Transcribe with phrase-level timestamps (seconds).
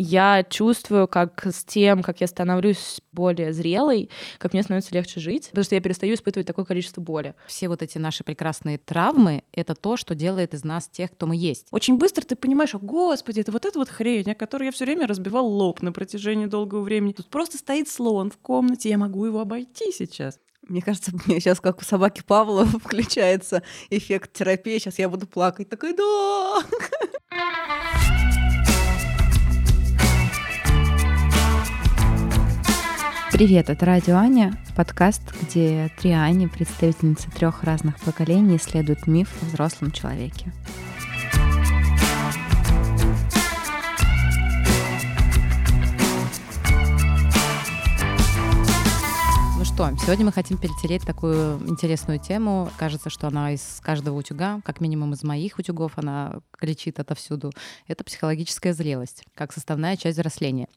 [0.00, 5.48] я чувствую, как с тем, как я становлюсь более зрелой, как мне становится легче жить,
[5.48, 7.34] потому что я перестаю испытывать такое количество боли.
[7.46, 11.36] Все вот эти наши прекрасные травмы— это то, что делает из нас тех, кто мы
[11.36, 11.66] есть.
[11.70, 14.86] Очень быстро ты понимаешь, о, господи, это вот эта вот хрень, о которой я все
[14.86, 17.12] время разбивал лоб на протяжении долгого времени.
[17.12, 20.38] Тут просто стоит слон в комнате, я могу его обойти сейчас.
[20.70, 24.78] Мне кажется, мне сейчас как у собаки Павла включается эффект терапии.
[24.78, 25.68] Сейчас я буду плакать.
[25.68, 26.62] Такой, да!
[33.40, 39.46] Привет, это Радио Аня, подкаст, где три Ани, представительницы трех разных поколений, исследуют миф о
[39.46, 40.52] взрослом человеке.
[49.80, 52.70] Что, сегодня мы хотим перетереть такую интересную тему.
[52.76, 57.50] Кажется, что она из каждого утюга, как минимум из моих утюгов, она кричит отовсюду.
[57.86, 60.68] Это психологическая зрелость, как составная часть взросления.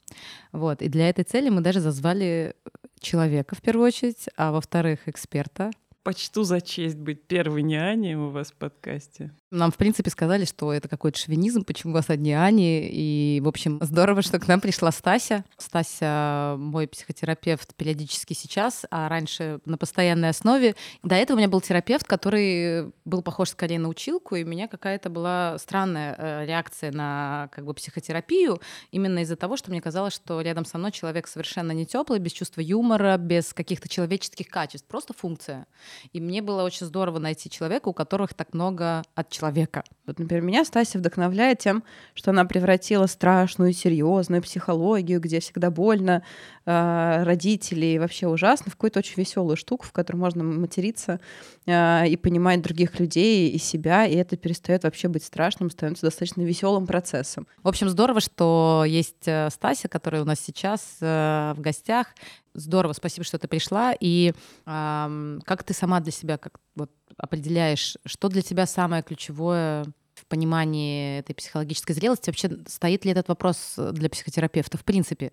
[0.53, 0.81] Вот.
[0.81, 2.55] И для этой цели мы даже зазвали
[3.02, 5.72] человека в первую очередь, а во-вторых, эксперта,
[6.03, 9.31] почту за честь быть первой няней у вас в подкасте.
[9.54, 12.90] Нам, в принципе, сказали, что это какой-то шовинизм, почему у вас одни Ани.
[12.92, 15.46] И, в общем, здорово, что к нам пришла Стася.
[15.59, 20.74] Стася мой психотерапевт периодически сейчас, а раньше на постоянной основе.
[21.04, 24.68] До этого у меня был терапевт, который был похож скорее на училку, и у меня
[24.68, 28.59] какая-то была странная э, реакция на как бы психотерапию,
[28.90, 32.31] именно из-за того, что мне казалось, что рядом со мной человек совершенно не теплый, без
[32.31, 35.68] чувства юмора, без каких-то человеческих качеств, просто функция.
[36.12, 39.83] И мне было очень здорово найти человека, у которых так много от человека человека.
[40.05, 46.23] Вот, например, меня Стася вдохновляет тем, что она превратила страшную, серьезную психологию, где всегда больно,
[46.66, 51.19] э, родителей вообще ужасно, в какую-то очень веселую штуку, в которой можно материться
[51.66, 56.41] э, и понимать других людей и себя, и это перестает вообще быть страшным, становится достаточно
[56.41, 57.47] веселым процессом.
[57.63, 62.07] В общем, здорово, что есть э, Стася, которая у нас сейчас э, в гостях.
[62.55, 63.94] Здорово, спасибо, что ты пришла.
[64.00, 64.33] И
[64.66, 69.85] э, как ты сама для себя как вот определяешь, что для тебя самое ключевое
[70.16, 72.29] в понимании этой психологической зрелости?
[72.29, 75.31] Вообще стоит ли этот вопрос для психотерапевта в принципе?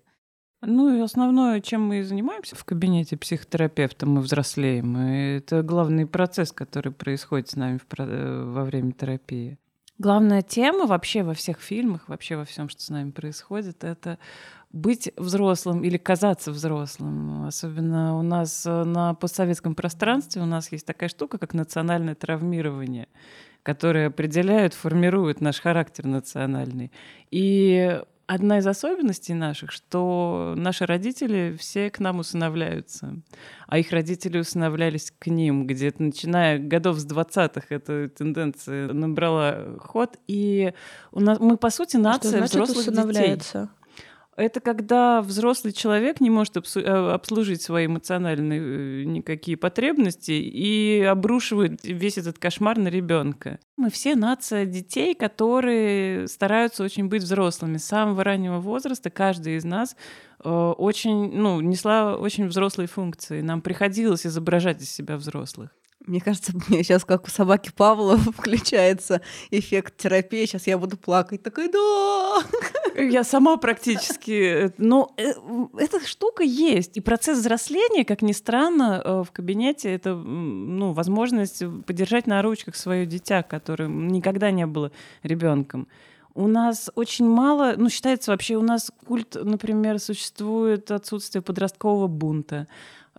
[0.63, 4.95] Ну и основное, чем мы и занимаемся в кабинете психотерапевта, мы взрослеем.
[4.95, 9.57] И это главный процесс, который происходит с нами в, э, во время терапии.
[10.01, 14.17] Главная тема вообще во всех фильмах, вообще во всем, что с нами происходит, это
[14.71, 17.45] быть взрослым или казаться взрослым.
[17.45, 23.09] Особенно у нас э, на постсоветском пространстве у нас есть такая штука, как национальное травмирование,
[23.61, 26.91] которое определяет, формирует наш характер национальный.
[27.29, 33.15] И одна из особенностей наших, что наши родители все к нам усыновляются,
[33.67, 35.67] а их родители усыновлялись к ним.
[35.67, 40.73] Где-то начиная годов с 20-х эта тенденция набрала ход, и
[41.11, 43.37] у нас мы, по сути, нация что значит, взрослых детей.
[44.37, 51.83] Это когда взрослый человек не может э, обслужить свои эмоциональные э, никакие потребности и обрушивает
[51.83, 53.59] весь этот кошмар на ребенка.
[53.75, 57.77] Мы все нация детей, которые стараются очень быть взрослыми.
[57.77, 59.97] С самого раннего возраста каждый из нас
[60.43, 63.41] э, очень, ну, несла очень взрослые функции.
[63.41, 65.71] Нам приходилось изображать из себя взрослых.
[66.05, 70.45] Мне кажется, мне сейчас как у собаки Павла включается эффект терапии.
[70.45, 71.43] Сейчас я буду плакать.
[71.43, 72.39] Такой, да!
[72.95, 74.73] Я сама практически.
[74.77, 75.33] Но э,
[75.77, 76.97] эта штука есть.
[76.97, 82.75] И процесс взросления, как ни странно, э, в кабинете это ну, возможность подержать на ручках
[82.75, 84.91] свое дитя, которое никогда не было
[85.23, 85.87] ребенком.
[86.33, 92.67] У нас очень мало, ну, считается вообще, у нас культ, например, существует отсутствие подросткового бунта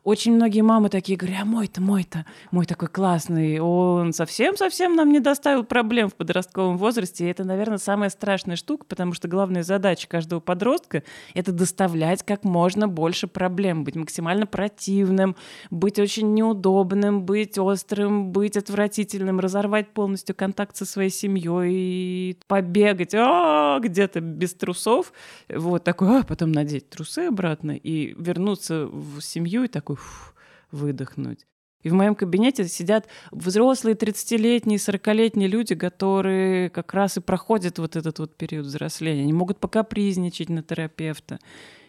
[0.04, 5.20] очень многие мамы такие говорят, а мой-то, мой-то, мой такой классный, он совсем-совсем нам не
[5.20, 7.24] доставил проблем в подростковом возрасте.
[7.24, 11.04] И это, наверное, самая страшная штука, потому что главная задача каждого подростка—
[11.34, 15.36] это доставлять как можно больше проблем, быть максимально противным,
[15.70, 23.78] быть очень неудобным, быть острым, быть отвратительным, разорвать полностью контакт со своей семьей, побегать а,
[23.78, 25.12] где-то без трусов,
[25.48, 30.32] вот такой, а потом надеть трусы обратно и вернуться в семью и такой такой фу,
[30.70, 31.46] выдохнуть.
[31.82, 37.96] И в моем кабинете сидят взрослые 30-летние, 40-летние люди, которые как раз и проходят вот
[37.96, 39.22] этот вот период взросления.
[39.22, 41.40] Они могут покапризничать на терапевта.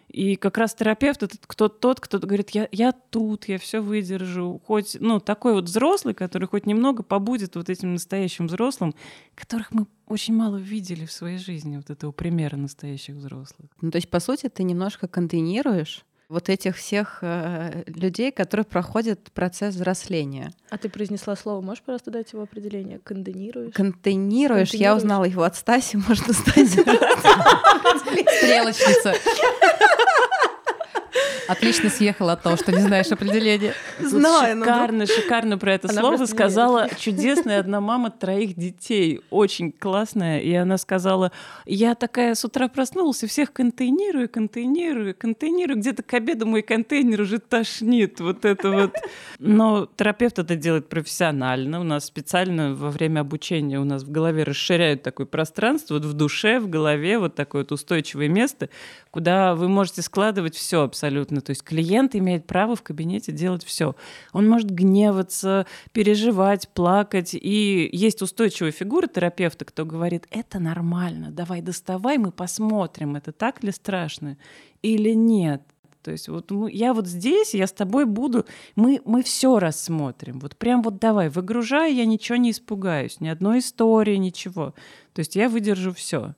[0.08, 4.62] И как раз терапевт это кто тот, кто говорит, я, я тут, я все выдержу.
[4.66, 8.96] Хоть, ну, такой вот взрослый, который хоть немного побудет вот этим настоящим взрослым,
[9.36, 13.70] которых мы очень мало видели в своей жизни, вот этого примера настоящих взрослых.
[13.82, 16.04] Ну, то есть, по сути, ты немножко контейнируешь
[16.34, 20.52] вот этих всех э, людей, которые проходят процесс взросления.
[20.70, 23.00] А ты произнесла слово, можешь просто дать его определение?
[23.00, 23.74] Конденируешь?
[23.74, 24.74] Контейнируешь.
[24.74, 26.70] Я узнала его от Стаси, можно стать.
[28.40, 29.14] Стрелочница.
[31.54, 33.74] Отлично съехала от того, что не знаешь определения.
[34.00, 34.60] Знаю.
[34.60, 39.22] Шикарно, шикарно про это слово сказала чудесная одна мама троих детей.
[39.30, 40.40] Очень классная.
[40.40, 41.32] И она сказала,
[41.66, 45.78] я такая с утра проснулась и всех контейнирую, контейнирую, контейнирую.
[45.78, 48.20] Где-то к обеду мой контейнер уже тошнит.
[48.20, 48.96] Вот это вот.
[49.38, 51.80] Но терапевт это делает профессионально.
[51.80, 56.14] У нас специально во время обучения у нас в голове расширяют такое пространство, вот в
[56.14, 58.70] душе, в голове, вот такое вот устойчивое место,
[59.12, 61.42] куда вы можете складывать все абсолютно.
[61.44, 63.96] То есть клиент имеет право в кабинете делать все.
[64.32, 67.36] Он может гневаться, переживать, плакать.
[67.36, 73.64] И есть устойчивая фигура терапевта, кто говорит, это нормально, давай доставай, мы посмотрим, это так
[73.64, 74.38] ли страшно
[74.82, 75.62] или нет.
[76.04, 80.40] То есть вот я вот здесь, я с тобой буду, мы, мы все рассмотрим.
[80.40, 84.74] Вот прям вот давай, выгружай, я ничего не испугаюсь, ни одной истории, ничего.
[85.14, 86.36] То есть я выдержу все.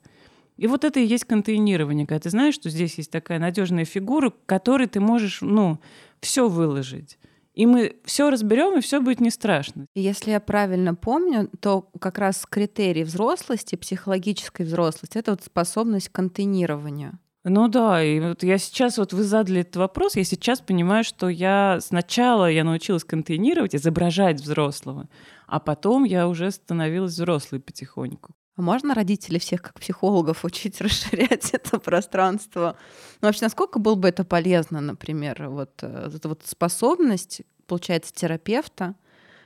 [0.58, 4.30] И вот это и есть контейнирование, когда ты знаешь, что здесь есть такая надежная фигура,
[4.30, 5.80] к которой ты можешь, ну,
[6.22, 7.18] все выложить.
[7.54, 9.86] И мы все разберем, и все будет не страшно.
[9.96, 16.12] Если я правильно помню, то как раз критерий взрослости, психологической взрослости, это вот способность к
[16.16, 17.18] контейнированию.
[17.48, 21.30] Ну да, и вот я сейчас, вот вы задали этот вопрос, я сейчас понимаю, что
[21.30, 25.08] я сначала я научилась контейнировать, изображать взрослого,
[25.46, 28.34] а потом я уже становилась взрослой потихоньку.
[28.56, 32.78] А можно родителей всех как психологов учить расширять это пространство?
[33.22, 38.96] Ну, вообще, насколько было бы это полезно, например, вот э, эта вот способность, получается, терапевта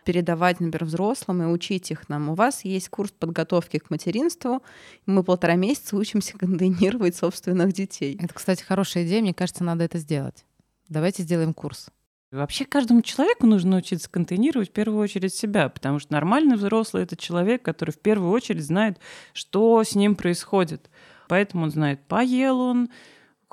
[0.05, 2.29] передавать, например, взрослым и учить их нам.
[2.29, 4.63] У вас есть курс подготовки к материнству,
[5.05, 8.17] и мы полтора месяца учимся конденировать собственных детей.
[8.19, 10.45] Это, кстати, хорошая идея, мне кажется, надо это сделать.
[10.87, 11.87] Давайте сделаем курс.
[12.31, 17.15] Вообще каждому человеку нужно научиться контейнировать в первую очередь себя, потому что нормальный взрослый— это
[17.15, 18.99] человек, который в первую очередь знает,
[19.33, 20.91] что с ним происходит.
[21.27, 22.89] Поэтому он знает, поел он,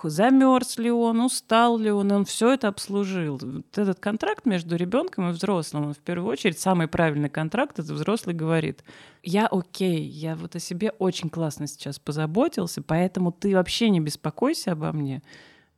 [0.02, 3.40] замерз ли он, устал ли он, он все это обслужил.
[3.43, 7.94] Вот этот контракт между ребенком и взрослым, он в первую очередь самый правильный контракт, это
[7.94, 8.84] взрослый говорит,
[9.23, 14.73] я окей, я вот о себе очень классно сейчас позаботился, поэтому ты вообще не беспокойся
[14.73, 15.23] обо мне,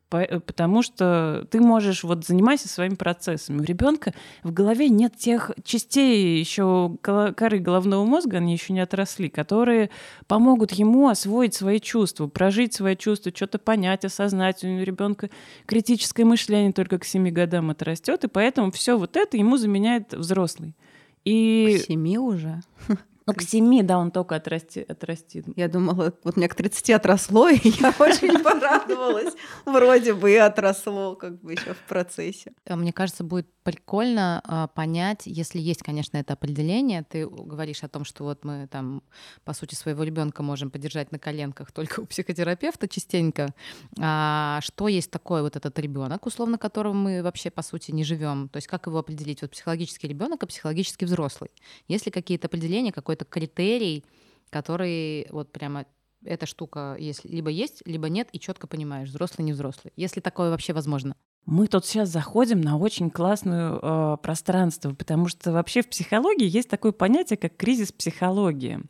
[0.08, 3.60] потому что ты можешь вот занимайся своими процессами.
[3.60, 9.28] У ребенка в голове нет тех частей еще коры головного мозга, они еще не отросли,
[9.28, 9.90] которые
[10.26, 14.64] помогут ему освоить свои чувства, прожить свои чувства, что-то понять, осознать.
[14.64, 15.30] У ребенка
[15.66, 20.74] критическое мышление только к 7 годам отрастет, и поэтому все вот это ему заменяет взрослый.
[21.24, 21.78] И...
[21.78, 22.62] К семи уже?
[23.28, 25.44] Ну, к семи, да, он только отрасти, отрастит.
[25.54, 29.34] Я думала, вот мне к 30 отросло, и я очень порадовалась.
[29.66, 32.52] Вроде бы и отросло, как бы еще в процессе.
[32.66, 37.02] А мне кажется, будет прикольно а, понять, если есть, конечно, это определение.
[37.02, 39.02] Ты говоришь о том, что вот мы там,
[39.44, 43.52] по сути, своего ребенка можем поддержать на коленках только у психотерапевта частенько.
[44.00, 48.48] А, что есть такое вот этот ребенок, условно которого мы вообще, по сути, не живем?
[48.48, 49.42] То есть как его определить?
[49.42, 51.50] Вот психологический ребенок и психологически взрослый.
[51.88, 54.04] Есть ли какие-то определения, какой-то критерий,
[54.50, 55.86] который вот прямо
[56.24, 59.92] эта штука если либо есть, либо нет, и четко понимаешь, взрослый, не взрослый.
[59.96, 61.14] Если такое вообще возможно.
[61.46, 66.68] Мы тут сейчас заходим на очень классное э, пространство, потому что вообще в психологии есть
[66.68, 68.80] такое понятие, как кризис психологии.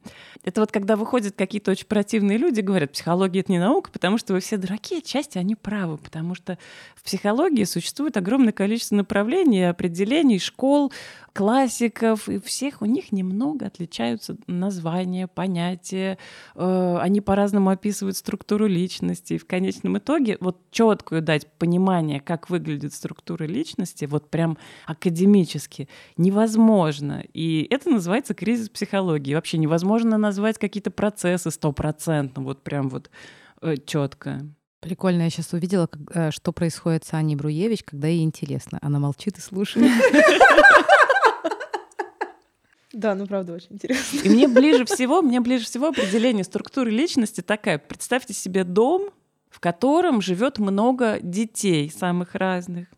[0.43, 4.33] Это вот когда выходят какие-то очень противные люди, говорят, психология— это не наука, потому что
[4.33, 6.59] вы все дураки, отчасти они правы, потому что
[6.97, 10.93] в психологии существует огромное количество направлений, определений, школ,
[11.33, 16.19] классиков, и всех у них немного отличаются названия, понятия,
[16.55, 19.35] э, они по-разному описывают структуру личности.
[19.35, 25.89] И в конечном итоге вот четкую дать понимание, как выглядит структура личности, вот прям академически,
[26.17, 27.25] невозможно.
[27.33, 29.35] И это называется кризис психологии.
[29.35, 33.11] Вообще невозможно назвать какие-то процессы стопроцентно, вот прям вот
[33.63, 34.41] э, четко.
[34.81, 38.79] Прикольно, я сейчас увидела, как, э, что происходит с Аней Бруевич, когда ей интересно.
[38.81, 39.91] Она молчит и слушает.
[42.99, 44.19] Да, ну правда очень интересно.
[44.25, 47.79] И мне ближе всего, мне ближе всего определение структуры личности такая.
[47.79, 49.11] Представьте себе дом,
[49.51, 52.89] в котором живет много детей самых разных.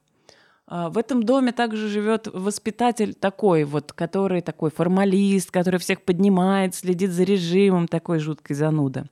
[0.70, 6.76] А, В этом доме также живет воспитатель такой вот, который такой формалист, который всех поднимает,
[6.76, 9.06] следит за режимом, такой жуткой зануда.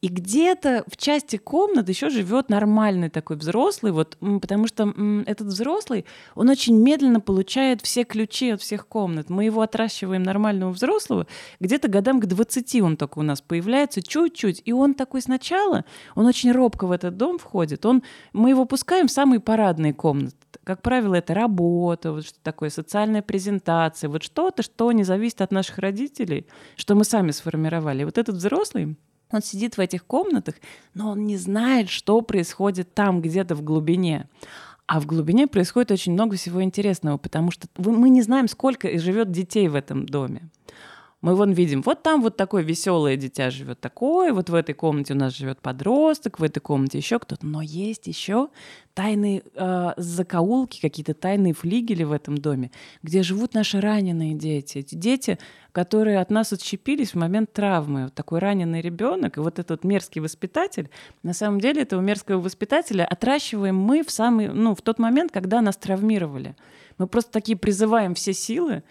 [0.00, 4.94] И где-то в части комнат еще живет нормальный такой взрослый, вот, потому что
[5.26, 9.28] этот взрослый, он очень медленно получает все ключи от всех комнат.
[9.28, 11.26] Мы его отращиваем нормального взрослого,
[11.58, 14.62] где-то годам к 20 он только у нас появляется, чуть-чуть.
[14.64, 18.02] И он такой сначала, он очень робко в этот дом входит, он,
[18.32, 20.36] мы его пускаем в самые парадные комнаты.
[20.64, 25.52] Как правило, это работа, вот что такое социальная презентация, вот что-то, что не зависит от
[25.52, 28.04] наших родителей, что мы сами сформировали.
[28.04, 28.96] Вот этот взрослый,
[29.30, 30.56] он сидит в этих комнатах,
[30.94, 34.28] но он не знает, что происходит там, где-то в глубине.
[34.86, 39.30] А в глубине происходит очень много всего интересного, потому что мы не знаем, сколько живет
[39.30, 40.50] детей в этом доме.
[41.22, 45.12] Мы вон видим, вот там вот такое веселое дитя живет такое, вот в этой комнате
[45.12, 47.44] у нас живет подросток, в этой комнате еще кто-то.
[47.44, 48.48] Но есть еще
[48.94, 52.70] тайные э, закоулки, какие-то тайные флигели в этом доме,
[53.02, 54.78] где живут наши раненые дети.
[54.78, 55.38] Эти дети,
[55.72, 58.04] которые от нас отщепились в момент травмы.
[58.04, 60.88] Вот такой раненый ребенок, и вот этот мерзкий воспитатель,
[61.22, 65.60] на самом деле этого мерзкого воспитателя отращиваем мы в самый, ну, в тот момент, когда
[65.60, 66.56] нас травмировали.
[66.96, 68.82] Мы просто такие призываем все силы,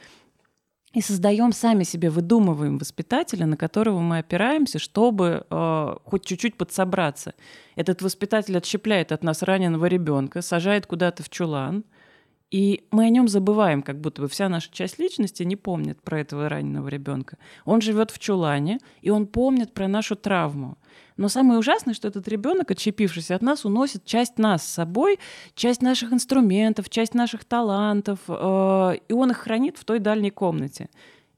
[0.94, 7.34] и создаем сами себе, выдумываем воспитателя, на которого мы опираемся, чтобы э, хоть чуть-чуть подсобраться.
[7.76, 11.84] Этот воспитатель отщепляет от нас раненого ребенка, сажает куда-то в чулан,
[12.52, 16.20] и мы о нем забываем, как будто бы вся наша часть личности не помнит про
[16.20, 17.38] этого раненого ребенка.
[17.66, 20.78] Он живет в чулане, и он помнит про нашу травму.
[21.16, 25.20] Но самое ужасное, что этот ребенок, отщепившись от нас, уносит часть нас с собой,
[25.54, 30.90] часть наших инструментов, часть наших талантов, э, и он их хранит в той дальней комнате.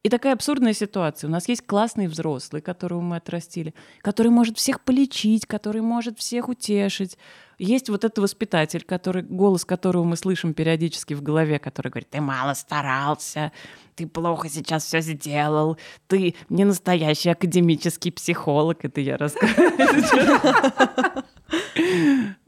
[0.04, 1.28] И такая абсурдная ситуация.
[1.28, 6.50] У нас есть классный взрослый, которого мы отрастили, который может всех полечить, который может всех
[6.50, 7.20] утешить.
[7.60, 12.20] Есть вот этот воспитатель, который, голос которого мы слышим периодически в голове, который говорит, ты
[12.20, 13.52] мало старался,
[13.94, 15.78] ты плохо сейчас все сделал,
[16.08, 21.24] ты не настоящий академический психолог, это я рассказываю.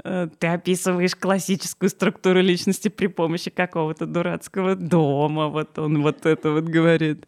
[0.04, 6.66] Ты описываешь классическую структуру личности при помощи какого-то дурацкого дома, вот он вот это вот
[6.66, 7.26] говорит.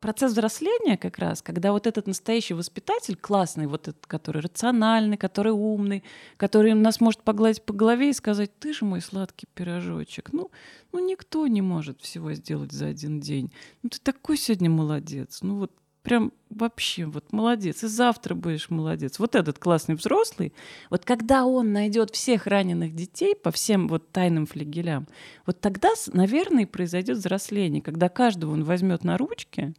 [0.00, 5.50] Процесс взросления как раз, когда вот этот настоящий воспитатель, классный, вот этот, который рациональный, который
[5.50, 6.04] умный,
[6.36, 10.32] который нас может погладить по голове и сказать, ты же мой сладкий пирожочек.
[10.32, 10.52] Ну,
[10.92, 13.52] ну никто не может всего сделать за один день.
[13.82, 15.40] Ну ты такой сегодня молодец.
[15.42, 15.72] Ну вот
[16.08, 17.84] прям вообще вот молодец.
[17.84, 19.18] И завтра будешь молодец.
[19.18, 20.54] Вот этот классный взрослый,
[20.88, 25.06] вот когда он найдет всех раненых детей по всем вот тайным флигелям,
[25.44, 29.74] вот тогда, наверное, произойдет взросление, когда каждого он возьмет на ручки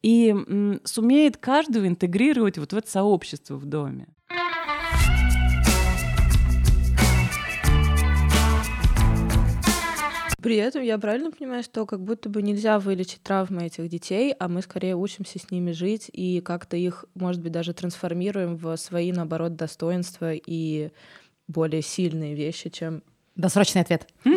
[0.00, 4.06] и м, сумеет каждого интегрировать вот в это сообщество в доме.
[10.46, 14.46] При этом я правильно понимаю, что как будто бы нельзя вылечить травмы этих детей, а
[14.46, 19.10] мы скорее учимся с ними жить и как-то их, может быть, даже трансформируем в свои,
[19.10, 20.90] наоборот, достоинства и
[21.48, 23.02] более сильные вещи, чем...
[23.34, 24.06] Досрочный ответ.
[24.24, 24.28] У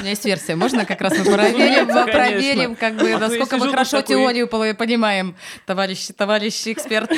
[0.00, 0.54] меня есть версия.
[0.54, 2.04] Можно как раз мы проверим, Конечно.
[2.12, 5.36] проверим, как бы, А насколько мы хорошо такой- теорию по- понимаем,
[5.66, 7.10] товарищи, товарищи эксперт.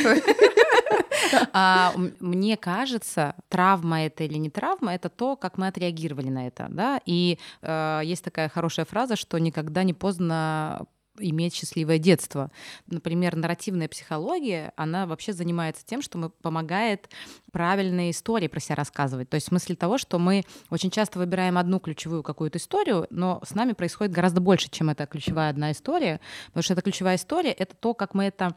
[1.53, 6.69] А, мне кажется, травма это или не травма, это то, как мы отреагировали на это,
[6.71, 7.01] да.
[7.07, 10.87] И э, есть такая хорошая фраза, что никогда не поздно
[11.19, 12.51] иметь счастливое детство.
[12.87, 17.09] Например, нарративная психология, она вообще занимается тем, что мы помогает
[17.53, 19.29] правильные истории про себя рассказывать.
[19.29, 23.41] То есть в смысле того, что мы очень часто выбираем одну ключевую какую-то историю, но
[23.45, 27.53] с нами происходит гораздо больше, чем эта ключевая одна история, потому что эта ключевая история—
[27.59, 28.57] это то, как мы это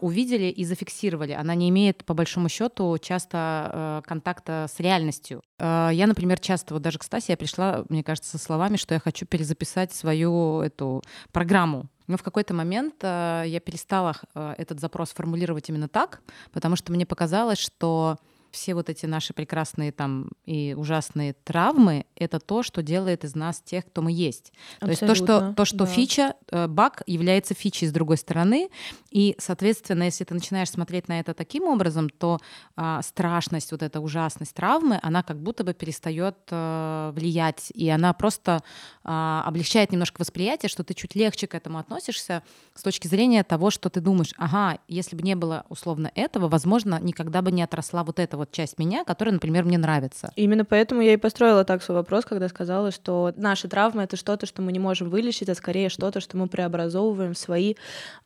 [0.00, 1.32] увидели и зафиксировали.
[1.32, 5.42] Она не имеет, по большому счету, часто э, контакта с реальностью.
[5.58, 8.94] Э, Я, например, часто, вот даже к Стасе я пришла, мне кажется, со словами, что
[8.94, 11.86] я хочу перезаписать свою эту программу.
[12.06, 16.20] Но в какой-то момент э, я перестала этот запрос формулировать именно так,
[16.52, 18.18] потому что мне показалось, что
[18.50, 23.60] все вот эти наши прекрасные там и ужасные травмы— это то, что делает из нас
[23.60, 24.52] тех, кто мы есть.
[24.80, 25.86] То есть то, что, Абсолютно, то, что да.
[25.86, 28.68] фича, э, баг является фичей с другой стороны,
[29.10, 32.38] и, соответственно, если ты начинаешь смотреть на это таким образом, то
[32.76, 38.12] а, страшность, вот эта ужасность травмы, она как будто бы перестает э, влиять, и она
[38.12, 38.62] просто
[39.02, 42.42] а, облегчает немножко восприятие, что ты чуть легче к этому относишься
[42.74, 47.00] с точки зрения того, что ты думаешь, ага, если бы не было условно этого, возможно,
[47.00, 50.32] никогда бы не отросла вот эта вот часть меня, которая, например, мне нравится.
[50.36, 54.46] Именно поэтому я и построила так свой вопрос, когда сказала, что наши травмы— это что-то,
[54.46, 57.74] что мы не можем вылечить, а скорее что-то, что мы преобразовываем в свои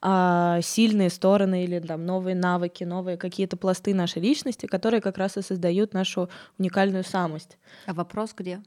[0.01, 5.37] а, сильные стороны или там новые навыки, новые какие-то пласты нашей личности, которые как раз
[5.37, 7.59] и создают нашу уникальную самость.
[7.87, 8.63] А вопрос где?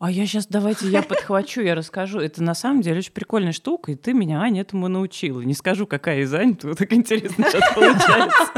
[0.00, 2.20] А я сейчас давайте я подхвачу, я расскажу.
[2.20, 5.42] Это на самом деле очень прикольная штука, и ты меня, Аня, этому научила.
[5.42, 8.52] Не скажу, какая из Ань, тут так интересно сейчас получается.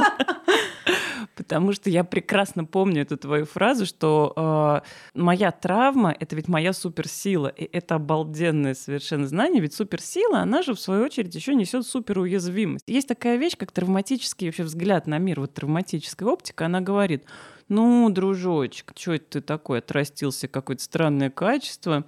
[1.35, 6.73] Потому что я прекрасно помню эту твою фразу, что э, моя травма— это ведь моя
[6.73, 7.49] суперсила.
[7.49, 9.63] И это обалденное совершенно знание.
[9.63, 12.85] Ведь суперсила, она же, в свою очередь, еще несет суперуязвимость.
[12.87, 15.41] Есть такая вещь, как травматический вообще взгляд на мир.
[15.41, 17.25] Вот травматическая оптика, она говорит,
[17.69, 22.05] ну, дружочек, что это ты такой, отрастился какое-то странное качество,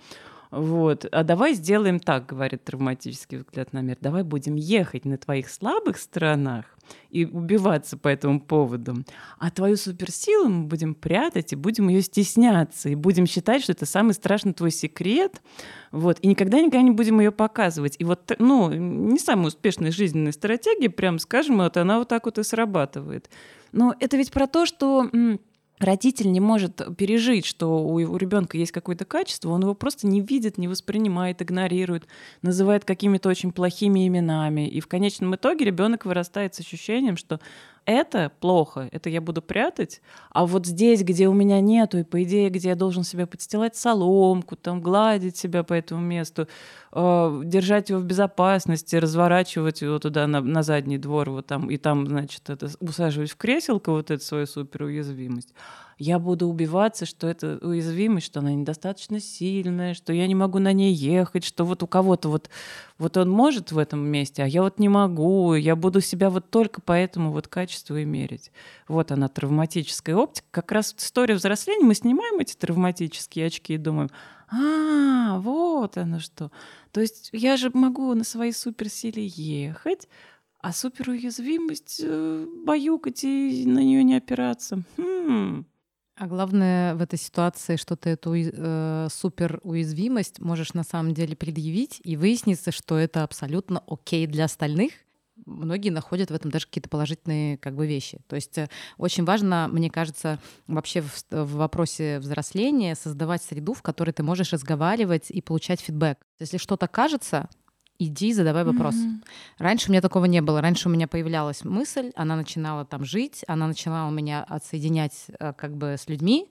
[0.51, 1.05] вот.
[1.11, 3.97] А давай сделаем так, говорит травматический взгляд на мир.
[4.01, 6.67] Давай будем ехать на твоих слабых сторонах
[7.11, 9.05] и убиваться по этому поводу.
[9.39, 12.89] А твою суперсилу мы будем прятать и будем ее стесняться.
[12.89, 15.41] И будем считать, что это самый страшный твой секрет.
[15.93, 16.19] Вот.
[16.21, 17.97] И никогда никогда не будем ее показывать.
[17.99, 22.39] И вот, ну, не самая успешная жизненная стратегия, прям скажем, вот она вот так вот
[22.39, 23.31] и срабатывает.
[23.73, 25.11] Но это ведь про то, что
[25.79, 30.21] родитель не может пережить, что у, у ребенка есть какое-то качество, он его просто не
[30.21, 32.07] видит, не воспринимает, игнорирует,
[32.43, 34.69] называет какими-то очень плохими именами.
[34.69, 37.41] И в конечном итоге ребенок вырастает с ощущением, что
[37.87, 40.01] это плохо, это я буду прятать,
[40.31, 43.77] а вот здесь, где у меня нету, и по идее, где я должен себе подстилать
[43.77, 46.49] соломку, там гладить себя по этому месту,
[46.93, 51.77] э, держать его в безопасности, разворачивать его туда на, на задний двор, вот там, и
[51.77, 55.55] там, значит, это, усаживать в креселко вот эту свою суперуязвимость
[55.99, 60.73] я буду убиваться, что это уязвимость, что она недостаточно сильная, что я не могу на
[60.73, 62.51] ней ехать, что вот у кого-то вот,
[62.99, 66.51] вот он может в этом месте, а я вот не могу, я буду себя вот
[66.51, 68.51] только по этому вот качеству и мерить.
[68.89, 70.47] Вот она, травматическая оптика.
[70.51, 74.11] Как раз история взросления, мы снимаем эти травматические очки и думаем,
[74.49, 76.51] а, вот оно что.
[76.93, 80.09] То есть я же могу на своей суперсиле ехать,
[80.61, 84.83] а суперуязвимость э, баюкать и на нее не опираться.
[84.97, 85.67] Хм.
[86.17, 91.35] А главное в этой ситуации, что ты эту э, супер уязвимость можешь на самом деле
[91.35, 94.93] предъявить, и выяснится, что это абсолютно окей для остальных.
[95.45, 98.21] Многие находят в этом даже какие-то положительные как бы вещи.
[98.29, 103.83] То есть э, очень важно, мне кажется, вообще в, в вопросе взросления создавать среду, в
[103.83, 106.19] которой ты можешь разговаривать и получать фидбэк.
[106.39, 107.49] Если что-то кажется,
[107.99, 108.95] иди, задавай вопрос.
[108.95, 109.25] Mm-hmm.
[109.59, 110.61] Раньше у меня такого не было.
[110.61, 115.77] Раньше у меня появлялась мысль, она начинала там жить, она начинала меня отсоединять э, как
[115.77, 116.49] бы с людьми.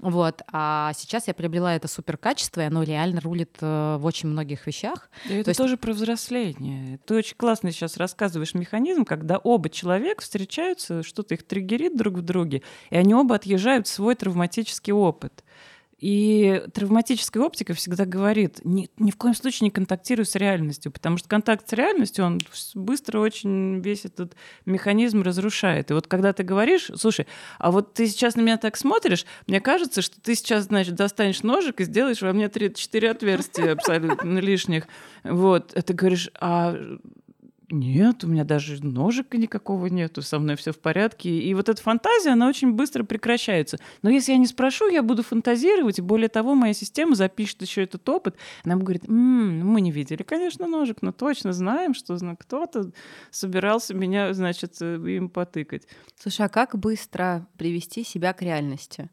[0.00, 0.42] Вот.
[0.52, 4.66] А сейчас я приобрела это супер качество, и оно реально рулит э, в очень многих
[4.66, 5.08] вещах.
[5.28, 5.58] И это То есть...
[5.58, 6.98] тоже про взросление.
[7.06, 12.22] Ты очень классно сейчас рассказываешь механизм, когда оба человека встречаются, что-то их триггерит друг в
[12.22, 15.44] друге, и они оба отъезжают свой травматический опыт.
[16.02, 21.16] И травматическая оптика всегда говорит, ни, ни в коем случае не контактируй с реальностью, потому
[21.16, 22.40] что контакт с реальностью, он
[22.74, 24.34] быстро очень весь этот
[24.66, 25.92] механизм разрушает.
[25.92, 27.28] И вот когда ты говоришь, слушай,
[27.60, 31.44] а вот ты сейчас на меня так смотришь, мне кажется, что ты сейчас, значит, достанешь
[31.44, 34.88] ножик и сделаешь во мне 3-4 отверстия абсолютно лишних.
[35.22, 36.76] Вот, ты говоришь, а
[37.72, 41.30] нет, у меня даже ножика никакого нету, со мной все в порядке.
[41.30, 43.78] И вот эта фантазия, она очень быстро прекращается.
[44.02, 47.82] Но если я не спрошу, я буду фантазировать, и более того, моя система запишет еще
[47.82, 48.36] этот опыт.
[48.62, 52.92] Она говорит, м-м, мы не видели, конечно, ножик, но точно знаем, что кто-то
[53.30, 55.88] собирался меня, значит, э, им потыкать.
[56.16, 59.08] Слушай, а как быстро привести себя к реальности?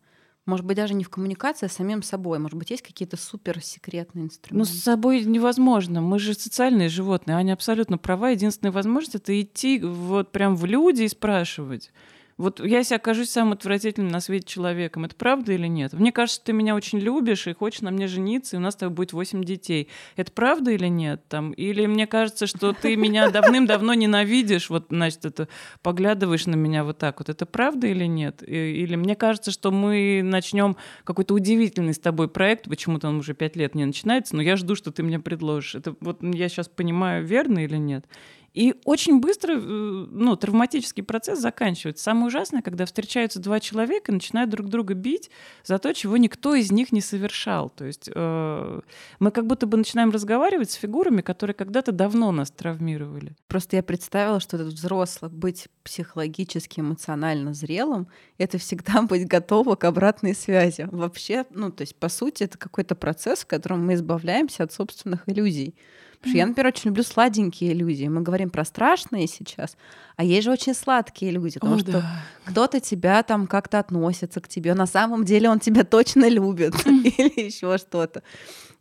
[0.49, 2.39] Может быть, даже не в коммуникации, а самим собой.
[2.39, 4.57] Может быть, есть какие-то суперсекретные инструменты?
[4.57, 6.01] Ну, с собой невозможно.
[6.01, 7.38] Мы же социальные животные.
[7.38, 8.29] Аня абсолютно права.
[8.31, 11.91] Единственная возможность— это идти вот прям в люди и спрашивать.
[12.39, 15.04] Вот я себя окажусь самым отвратительным на свете человеком.
[15.04, 15.91] Это правда или нет?
[15.91, 18.78] Мне кажется, ты меня очень любишь и хочешь на мне жениться, и у нас с
[18.78, 19.89] тобой будет 8 детей.
[20.15, 21.21] Это правда или нет?
[21.28, 21.52] Там?
[21.52, 25.49] Или мне кажется, что ты меня давным-давно ненавидишь, вот, значит, это
[25.82, 27.28] поглядываешь на меня вот так вот.
[27.28, 28.41] Это правда или нет?
[28.47, 33.58] Или мне кажется, что мы начнем какой-то удивительный с тобой проект, почему-то он уже 5
[33.58, 35.75] лет не начинается, но я жду, что ты мне предложишь.
[35.75, 38.06] Это вот я сейчас понимаю, верно или нет?
[38.53, 42.03] И очень быстро э, ну, травматический процесс заканчивается.
[42.03, 45.29] Самое ужасное, когда встречаются два человека и начинают друг друга бить
[45.63, 47.69] за то, чего никто из них не совершал.
[47.69, 48.81] То есть э,
[49.19, 53.35] мы как будто бы начинаем разговаривать с фигурами, которые когда-то давно нас травмировали.
[53.47, 58.07] Просто я представила, что этот взрослый быть психологически, эмоционально зрелым,
[58.38, 60.88] это всегда быть готово к обратной связи.
[60.91, 65.27] Вообще, ну, то есть, по сути, это какой-то процесс, в котором мы избавляемся от собственных
[65.27, 65.75] иллюзий.
[66.19, 68.08] Потому что я, например, очень люблю сладенькие иллюзии.
[68.08, 69.77] Мы говорим про страшные сейчас,
[70.17, 72.23] а есть же очень сладкие иллюзии, потому О, что да.
[72.43, 77.45] кто-то тебя там как-то относится к тебе, на самом деле он тебя точно любит или
[77.45, 78.21] еще что-то.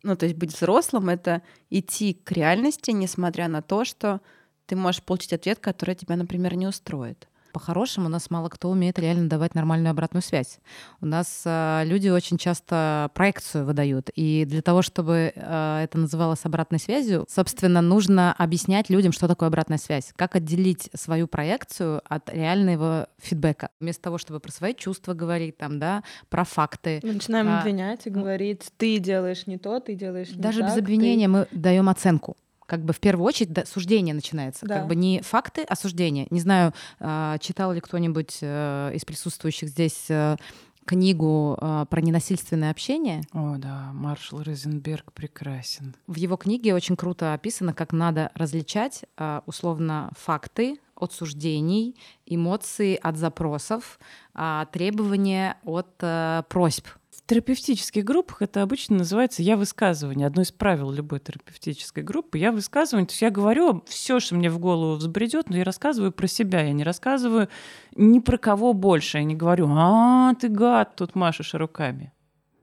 [0.03, 4.21] Ну, то есть быть взрослым— это идти к реальности, несмотря на то, что
[4.67, 7.29] ты можешь получить ответ, который тебя, например, не устроит.
[7.53, 10.59] По-хорошему, у нас мало кто умеет реально давать нормальную обратную связь.
[11.01, 14.11] У нас э, люди очень часто проекцию выдают.
[14.15, 19.49] И для того, чтобы э, это называлось обратной связью, собственно, нужно объяснять людям, что такое
[19.49, 20.13] обратная связь.
[20.17, 23.71] Как отделить свою проекцию от реального фидбэка.
[23.81, 27.01] Вместо того, чтобы про свои чувства говорить, там, да, про факты.
[27.03, 30.69] Мы начинаем А, обвинять и говорить, ты делаешь не то, ты делаешь не Даже так,
[30.69, 32.37] без ты- обвинения мы даем оценку.
[32.69, 34.67] Как бы в первую очередь да, суждение начинается.
[34.67, 34.81] Да.
[34.81, 36.27] Как бы не факты, а суждение.
[36.29, 40.37] Не знаю, а, читал ли кто-нибудь э, из присутствующих здесь э,
[40.85, 43.23] книгу э, про ненасильственное общение.
[43.33, 45.97] О, да, маршал Розенберг прекрасен.
[46.07, 52.99] В его книге очень круто описано, как надо различать э, условно факты от суждений, эмоции
[53.03, 53.99] от запросов,
[54.35, 56.87] а требования от э, просьб.
[57.29, 60.27] Терапевтических группах это обычно называется «я высказывание».
[60.27, 63.07] Одно из правил любой терапевтической группы— «я высказывание».
[63.07, 66.63] То есть я говорю все, что мне в голову взбредет, но я рассказываю про себя.
[66.63, 67.51] Я не рассказываю
[67.95, 69.19] ни про кого больше.
[69.19, 72.15] Я не говорю «а, ты гад, тут машешь руками».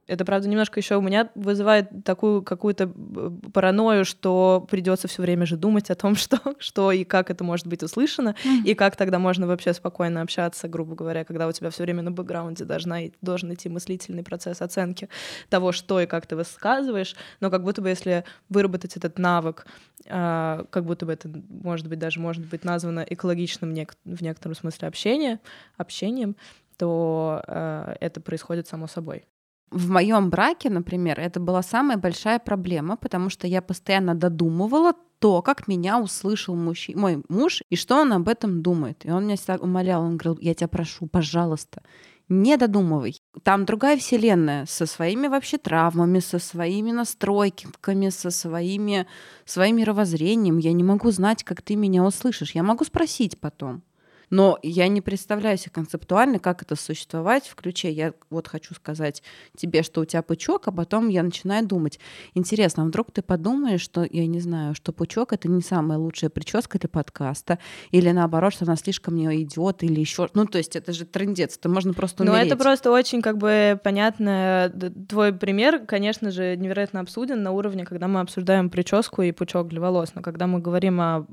[0.08, 5.48] Это, правда, немножко еще у меня вызывает такую какую-то э, паранойю, что придется все время
[5.48, 9.18] же думать о том, что, что и как это может быть услышано, и как тогда
[9.18, 13.54] можно вообще спокойно общаться, грубо говоря, когда у тебя все время на бэкграунде должна, должен
[13.54, 15.10] идти мыслительный процесс оценки
[15.50, 17.16] того, что и как ты высказываешь.
[17.40, 19.66] Но как будто бы если выработать этот навык,
[20.08, 24.56] а, как будто бы это, может быть, даже может быть названо экологичным нек- в некотором
[24.56, 25.40] смысле общение,
[25.78, 26.36] общением,
[26.78, 29.26] то э, это происходит само собой.
[29.72, 35.42] В моем браке, например, это была самая большая проблема, потому что я постоянно додумывала то,
[35.42, 39.06] как меня услышал мужчи- мой муж и что он об этом думает.
[39.06, 41.82] И он меня всегда умолял, он говорил, я тебя прошу, пожалуйста,
[42.30, 43.20] не додумывай.
[43.44, 49.06] Там другая вселенная со своими вообще травмами, со своими настройками, со своими,
[49.46, 50.58] своим мировоззрением.
[50.58, 52.56] Я не могу знать, как ты меня услышишь.
[52.56, 53.84] Я могу спросить потом.
[54.30, 57.92] Но я не представляю себе концептуально, как это существовать в ключе.
[57.92, 59.24] Я вот хочу сказать
[59.56, 62.00] тебе, что у тебя пучок, а потом я начинаю думать.
[62.34, 66.30] Интересно, а вдруг ты подумаешь, что, я не знаю, что пучок— это не самая лучшая
[66.30, 67.60] прическа для подкаста,
[67.92, 70.28] или наоборот, что она слишком мне идет, или еще...
[70.34, 72.48] Ну, то есть это же трендец, это можно просто Ну, умереть.
[72.52, 74.72] это просто очень как бы понятно.
[75.08, 79.82] Твой пример, конечно же, невероятно обсуден на уровне, когда мы обсуждаем прическу и пучок для
[79.82, 80.14] волос.
[80.16, 81.26] Но когда мы говорим о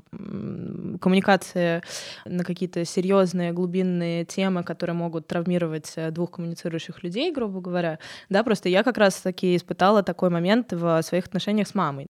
[0.99, 1.81] коммуникации
[2.25, 8.43] на какие-то серьезные глубинные темы, которые могут травмировать э, двух коммуницирующих людей, грубо говоря, да,
[8.43, 12.07] просто я как раз таки испытала такой момент в своих отношениях с мамой.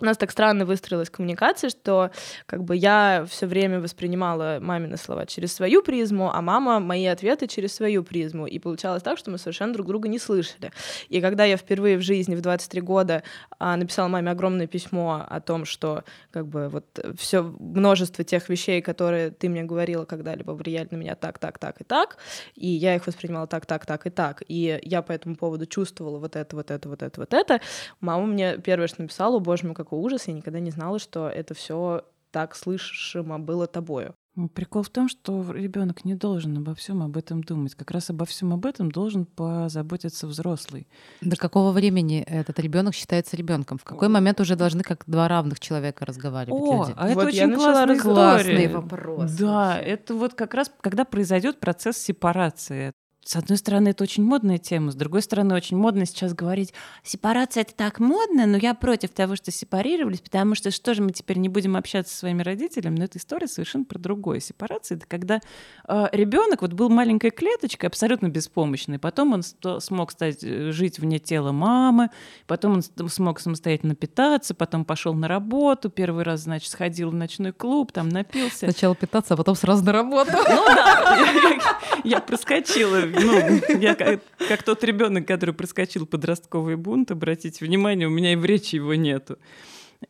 [0.00, 2.10] У нас так странно выстроилась коммуникация, что
[2.46, 7.48] как бы я все время воспринимала мамины слова через свою призму, а мама мои ответы
[7.48, 8.46] через свою призму.
[8.46, 10.70] И получалось так, что мы совершенно друг друга не слышали.
[11.08, 13.22] И когда я впервые в жизни в 23 года
[13.58, 16.84] а, написала маме огромное письмо о том, что как бы вот
[17.18, 21.80] все множество тех вещей, которые ты мне говорила когда-либо, влияли на меня так, так, так
[21.80, 22.18] и так,
[22.54, 26.18] и я их воспринимала так, так, так и так, и я по этому поводу чувствовала
[26.18, 27.60] вот это, вот это, вот это, вот это,
[28.00, 31.28] мама мне первое, что написала, «О, боже мой, какой ужас, я никогда не знала, что
[31.28, 34.14] это все так слышимо было тобою.
[34.36, 37.74] Ну, Прикол в том, что ребенок не должен обо всем об этом думать.
[37.74, 40.86] Как раз обо всем об этом должен позаботиться взрослый.
[41.22, 43.78] До какого времени этот ребенок считается ребенком?
[43.78, 46.94] В какой момент уже должны как два равных человека разговаривать О, люди?
[46.96, 47.98] а это Вот очень история.
[47.98, 49.32] Классный вопрос.
[49.32, 49.90] Да, вообще.
[49.90, 52.92] это вот как раз когда произойдет процесс сепарации.
[53.28, 57.60] С одной стороны, это очень модная тема, с другой стороны, очень модно сейчас говорить, сепарация
[57.60, 61.36] это так модно, но я против того, что сепарировались, потому что что же мы теперь
[61.36, 64.40] не будем общаться со своими родителями, но эта история совершенно про другое.
[64.40, 65.40] Сепарация это когда
[65.86, 71.18] ребенок вот был маленькой клеточкой, абсолютно беспомощный, потом он сто- смог стать э, жить вне
[71.18, 72.08] тела мамы,
[72.46, 77.52] потом он смог самостоятельно питаться, потом пошел на работу, первый раз, значит, сходил в ночной
[77.52, 78.70] клуб, там напился.
[78.70, 80.30] Сначала питаться, а потом сразу на работу.
[80.32, 81.58] Ну да,
[82.04, 83.17] я проскочила.
[83.20, 88.36] Ну, я как, как тот ребенок, который проскочил подростковый бунт, обратите внимание, у меня и
[88.36, 89.38] в речи его нету.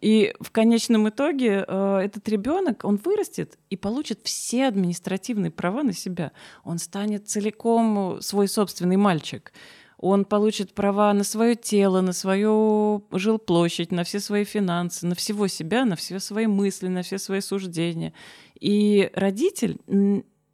[0.01, 5.95] И в конечном итоге э, этот ребенок, он вырастет и получит все административные права на
[5.95, 6.33] себя.
[6.63, 9.53] Он станет целиком свой собственный мальчик.
[9.97, 15.49] Он получит права на свое тело, на свою жилплощадь, на все свои финансы, на всего
[15.49, 18.13] себя, на все свои мысли, на все свои суждения.
[18.61, 19.81] И родитель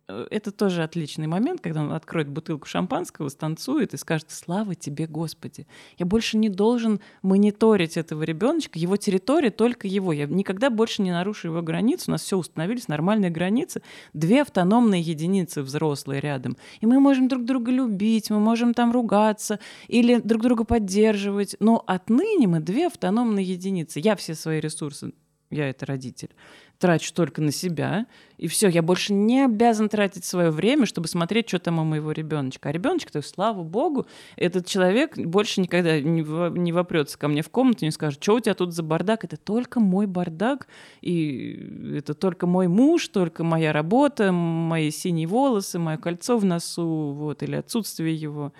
[0.07, 5.67] это тоже отличный момент, когда он откроет бутылку шампанского, станцует и скажет «Слава тебе, Господи!
[5.99, 10.12] Я больше не должен мониторить этого ребеночка, его территория только его.
[10.12, 12.05] Я никогда больше не нарушу его границы.
[12.09, 13.83] У нас все установились, нормальные границы.
[14.12, 16.57] Две автономные единицы взрослые рядом.
[16.81, 21.57] И мы можем друг друга любить, мы можем там ругаться или друг друга поддерживать.
[21.61, 24.01] Но отныне мы две автономные единицы.
[24.01, 25.12] Я все свои ресурсы
[25.50, 26.30] я это родитель,
[26.78, 31.48] трачу только на себя, и все, я больше не обязан тратить свое время, чтобы смотреть,
[31.48, 32.68] что там у моего ребеночка.
[32.68, 36.22] А ребеночек, то есть, слава богу, этот человек больше никогда не,
[36.59, 39.24] не вопрется ко мне в комнату, не скажет, что у тебя тут за бардак.
[39.24, 40.66] Это только мой бардак,
[41.00, 47.14] и это только мой муж, только моя работа, мои синие волосы, мое кольцо в носу,
[47.16, 48.52] вот, или отсутствие его.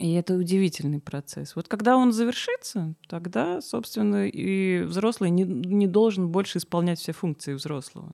[0.00, 1.54] И это удивительный процесс.
[1.54, 7.52] Вот когда он завершится, тогда, собственно, и взрослый не, не должен больше исполнять все функции
[7.52, 8.10] взрослого.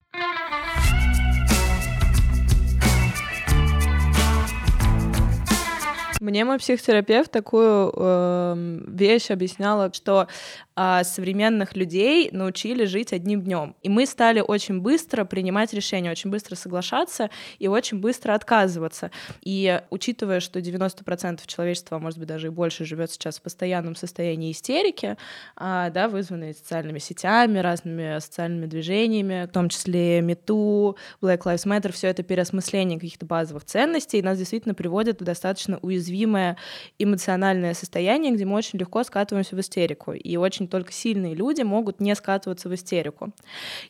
[6.21, 10.27] Мне мой психотерапевт такую э, вещь объясняла, что
[10.77, 13.75] э, современных людей научили жить одним днем.
[13.83, 19.11] И мы стали очень быстро принимать решения, очень быстро соглашаться и очень быстро отказываться.
[19.43, 23.97] И учитывая, что 90% человечества, а может быть даже и больше, живет сейчас в постоянном
[23.97, 25.17] состоянии истерики,
[25.57, 31.93] э, да, вызванной социальными сетями, разными социальными движениями, в том числе МИТУ, Black Lives Matter,
[31.93, 36.57] все это переосмысление каких-то базовых ценностей, нас действительно приводит в достаточно уязвимое
[36.99, 40.13] эмоциональное состояние, где мы очень легко скатываемся в истерику.
[40.13, 43.33] И очень только сильные люди могут не скатываться в истерику.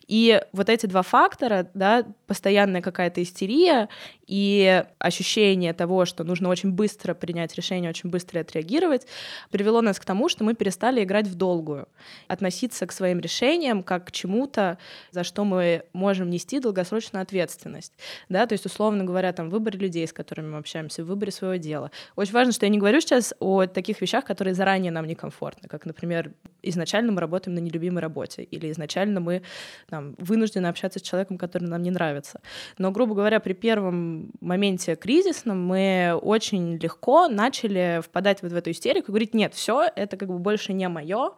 [0.07, 3.89] И вот эти два фактора, да, постоянная какая-то истерия
[4.27, 9.07] и ощущение того, что нужно очень быстро принять решение, очень быстро отреагировать,
[9.51, 11.87] привело нас к тому, что мы перестали играть в долгую,
[12.27, 14.77] относиться к своим решениям как к чему-то,
[15.11, 17.93] за что мы можем нести долгосрочную ответственность.
[18.29, 18.45] Да?
[18.45, 21.55] То есть, условно говоря, там, в выборе людей, с которыми мы общаемся, в выборе своего
[21.55, 21.91] дела.
[22.15, 25.85] Очень важно, что я не говорю сейчас о таких вещах, которые заранее нам некомфортны, как,
[25.85, 26.31] например,
[26.69, 29.43] изначально мы работаем на нелюбимой работе, или изначально мы
[29.89, 32.41] там, вынуждены общаться с человеком, который нам не нравится.
[32.77, 38.71] Но, грубо говоря, при первом моменте кризисном мы очень легко начали впадать вот в эту
[38.71, 41.31] истерику и говорить, нет, все, это как бы больше не мое,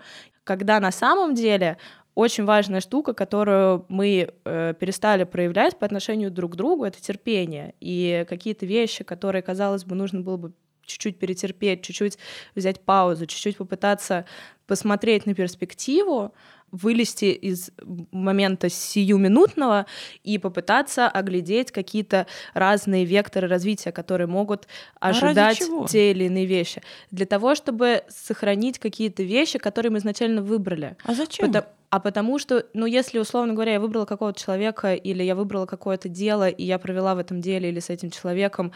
[0.43, 1.77] когда на самом деле
[2.15, 7.75] очень важная штука, которую мы э, перестали проявлять по отношению друг к другу, это терпение.
[7.79, 10.53] И какие-то вещи, которые, казалось бы, нужно было бы
[10.89, 12.17] чуть-чуть перетерпеть, чуть-чуть
[12.55, 14.25] взять паузу, чуть-чуть попытаться
[14.69, 16.31] посмотреть на перспективу,
[16.71, 17.71] вылезти из
[18.11, 19.87] момента сиюминутного
[20.23, 24.67] и попытаться оглядеть какие-то разные векторы развития, которые могут
[24.99, 26.83] а ожидать а те или иные вещи.
[27.09, 30.95] Для того, чтобы сохранить какие-то вещи, которые мы изначально выбрали.
[31.03, 31.47] А зачем?
[31.47, 35.65] Потому, а потому что, ну, если, условно говоря, я выбрала какого-то человека, или я выбрала
[35.65, 38.71] какое-то дело, и я провела в этом деле или с этим человеком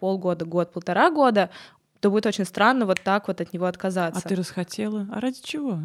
[0.00, 1.50] полгода, год, полтора года,
[2.06, 4.22] то будет очень странно вот так вот от него отказаться.
[4.24, 5.08] А ты расхотела?
[5.10, 5.80] А ради чего?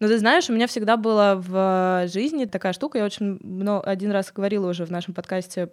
[0.00, 4.10] Ну, ты знаешь, у меня всегда была в жизни такая штука, я очень много, один
[4.10, 5.70] раз говорила уже в нашем подкасте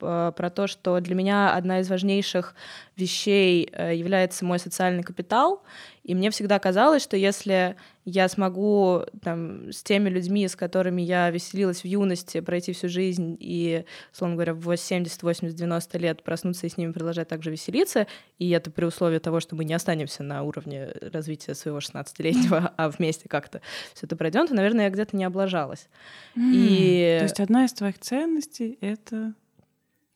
[0.00, 2.54] про то, что для меня одна из важнейших
[2.96, 5.62] вещей э, является мой социальный капитал.
[6.02, 11.30] И мне всегда казалось, что если я смогу там, с теми людьми, с которыми я
[11.30, 16.66] веселилась в юности, пройти всю жизнь и, словно говоря, в 70, 80, 90 лет проснуться
[16.66, 18.06] и с ними продолжать также веселиться,
[18.38, 22.88] и это при условии того, что мы не останемся на уровне развития своего 16-летнего, а
[22.88, 23.60] вместе как-то
[23.94, 25.88] все это пройдем, то, наверное, я где-то не облажалась.
[26.36, 27.16] Mm, и...
[27.18, 29.34] То есть одна из твоих ценностей— это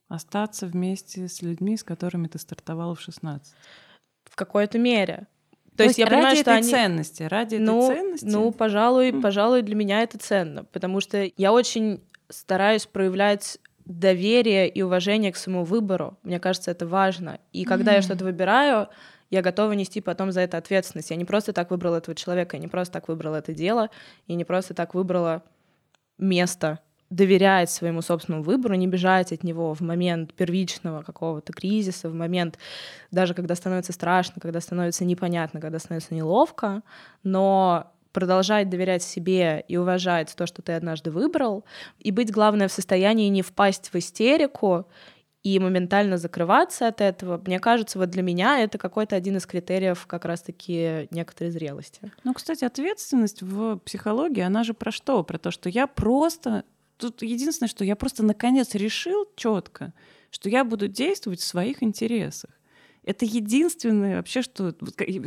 [0.09, 3.55] остаться вместе с людьми, с которыми ты стартовал в 16?
[4.25, 5.27] В какой-то мере.
[5.71, 6.71] То, То есть я ради понимаю, что этой они...
[6.71, 8.25] ценности, ради ну, этой ценности.
[8.27, 9.21] Ну, пожалуй, mm.
[9.21, 15.37] пожалуй, для меня это ценно, потому что я очень стараюсь проявлять доверие и уважение к
[15.37, 16.17] своему выбору.
[16.23, 17.41] Мне кажется, это важно.
[17.53, 17.95] И когда mm.
[17.97, 18.89] я что-то выбираю,
[19.31, 21.11] я готова нести потом за это ответственность.
[21.11, 23.91] Я не просто так выбрала этого человека, я не просто так выбрала это дело,
[24.29, 25.43] я не просто так выбрала
[26.19, 26.79] место,
[27.15, 32.59] доверять своему собственному выбору, не бежать от него в момент первичного какого-то кризиса, в момент
[33.11, 36.83] даже когда становится страшно, когда становится непонятно, когда становится неловко,
[37.23, 41.65] но продолжать доверять себе и уважать то, что ты однажды выбрал,
[41.99, 44.87] и быть, главное, в состоянии не впасть в истерику
[45.43, 50.07] и моментально закрываться от этого, мне кажется, вот для меня это какой-то один из критериев
[50.07, 52.01] как раз-таки некоторой зрелости.
[52.25, 55.23] Ну, кстати, ответственность в психологии, она же про что?
[55.23, 56.65] Про то, что я просто
[56.97, 59.93] тут единственное, что я просто наконец решил четко,
[60.31, 62.51] что я буду действовать в своих интересах.
[63.05, 64.75] Это единственное вообще, что,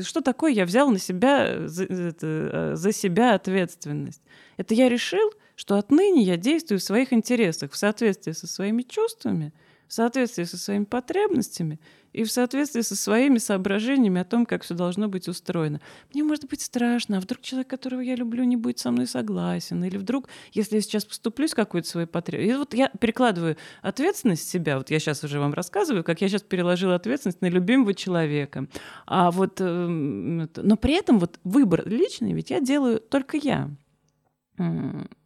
[0.04, 4.22] что такое я взял на себя, за, это, за себя ответственность.
[4.58, 9.54] Это я решил, что отныне я действую в своих интересах, в соответствии со своими чувствами,
[9.88, 11.80] в соответствии со своими потребностями
[12.14, 15.80] и в соответствии со своими соображениями о том, как все должно быть устроено.
[16.14, 19.84] Мне может быть страшно, а вдруг человек, которого я люблю, не будет со мной согласен,
[19.84, 22.56] или вдруг, если я сейчас поступлюсь какой-то своей потребностью.
[22.56, 26.42] И вот я перекладываю ответственность себя, вот я сейчас уже вам рассказываю, как я сейчас
[26.42, 28.68] переложила ответственность на любимого человека.
[29.06, 33.70] А вот, э, но при этом вот выбор личный ведь я делаю только я.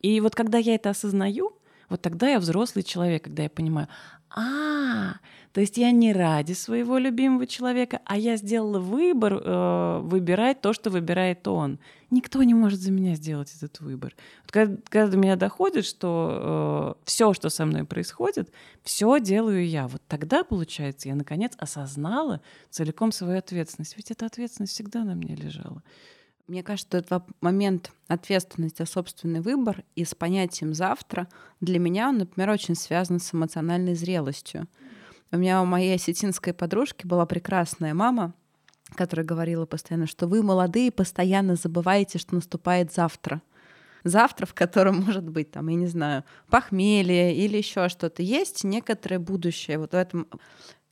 [0.01, 1.60] И вот когда я это осознаю,
[1.91, 3.87] вот тогда я взрослый человек, когда я понимаю,
[4.29, 5.15] а,
[5.51, 10.71] то есть я не ради своего любимого человека, а я сделала выбор э, выбирать то,
[10.71, 11.79] что выбирает он.
[12.09, 14.15] Никто не может за меня сделать этот выбор.
[14.43, 18.49] Вот когда, когда до меня доходит, что э, все, что со мной происходит,
[18.83, 19.89] все делаю я.
[19.89, 23.97] Вот тогда, получается, я наконец осознала целиком свою ответственность.
[23.97, 25.83] Ведь эта ответственность всегда на мне лежала.
[26.51, 31.29] Мне кажется, этот момент ответственности за собственный выбор и с понятием «завтра»
[31.61, 34.67] для меня, например, очень связан с эмоциональной зрелостью.
[35.31, 38.33] У меня у моей осетинской подружки была прекрасная мама,
[38.95, 43.41] которая говорила постоянно, что вы, молодые, постоянно забываете, что наступает завтра.
[44.03, 48.23] Завтра, в котором может быть, там, я не знаю, похмелье или еще что-то.
[48.23, 49.77] Есть некоторое будущее.
[49.77, 50.27] Вот в этом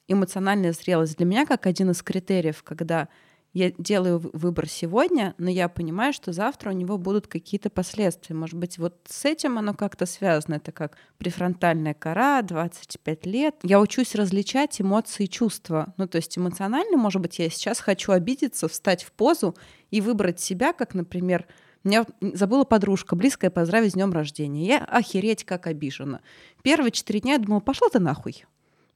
[0.07, 3.09] эмоциональная зрелость для меня как один из критериев, когда
[3.53, 8.35] я делаю выбор сегодня, но я понимаю, что завтра у него будут какие-то последствия.
[8.35, 10.55] Может быть, вот с этим оно как-то связано.
[10.55, 13.55] Это как префронтальная кора, 25 лет.
[13.63, 15.93] Я учусь различать эмоции и чувства.
[15.97, 19.55] Ну, то есть эмоционально, может быть, я сейчас хочу обидеться, встать в позу
[19.89, 21.47] и выбрать себя, как, например,
[21.83, 24.67] меня забыла подружка, близкая, поздравить с днем рождения.
[24.67, 26.21] Я охереть как обижена.
[26.61, 28.45] Первые четыре дня я думала, пошла ты нахуй.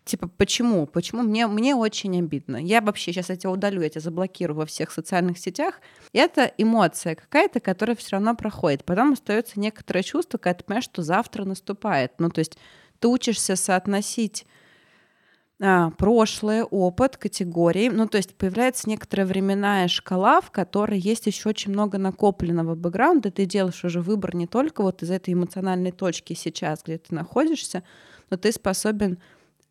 [0.05, 0.85] Типа, почему?
[0.85, 1.21] Почему?
[1.21, 2.57] Мне, мне очень обидно.
[2.57, 5.79] Я вообще сейчас я тебя удалю, я тебя заблокирую во всех социальных сетях.
[6.11, 8.83] Это эмоция какая-то, которая все равно проходит.
[8.83, 12.13] Потом остается некоторое чувство, когда ты понимаешь, что завтра наступает.
[12.19, 12.57] Ну, то есть
[12.99, 14.45] ты учишься соотносить
[15.61, 17.87] а, прошлое, опыт, категории.
[17.87, 23.31] Ну, то есть появляется некоторая временная шкала, в которой есть еще очень много накопленного бэкграунда.
[23.31, 27.83] Ты делаешь уже выбор не только вот из этой эмоциональной точки сейчас, где ты находишься,
[28.29, 29.19] но ты способен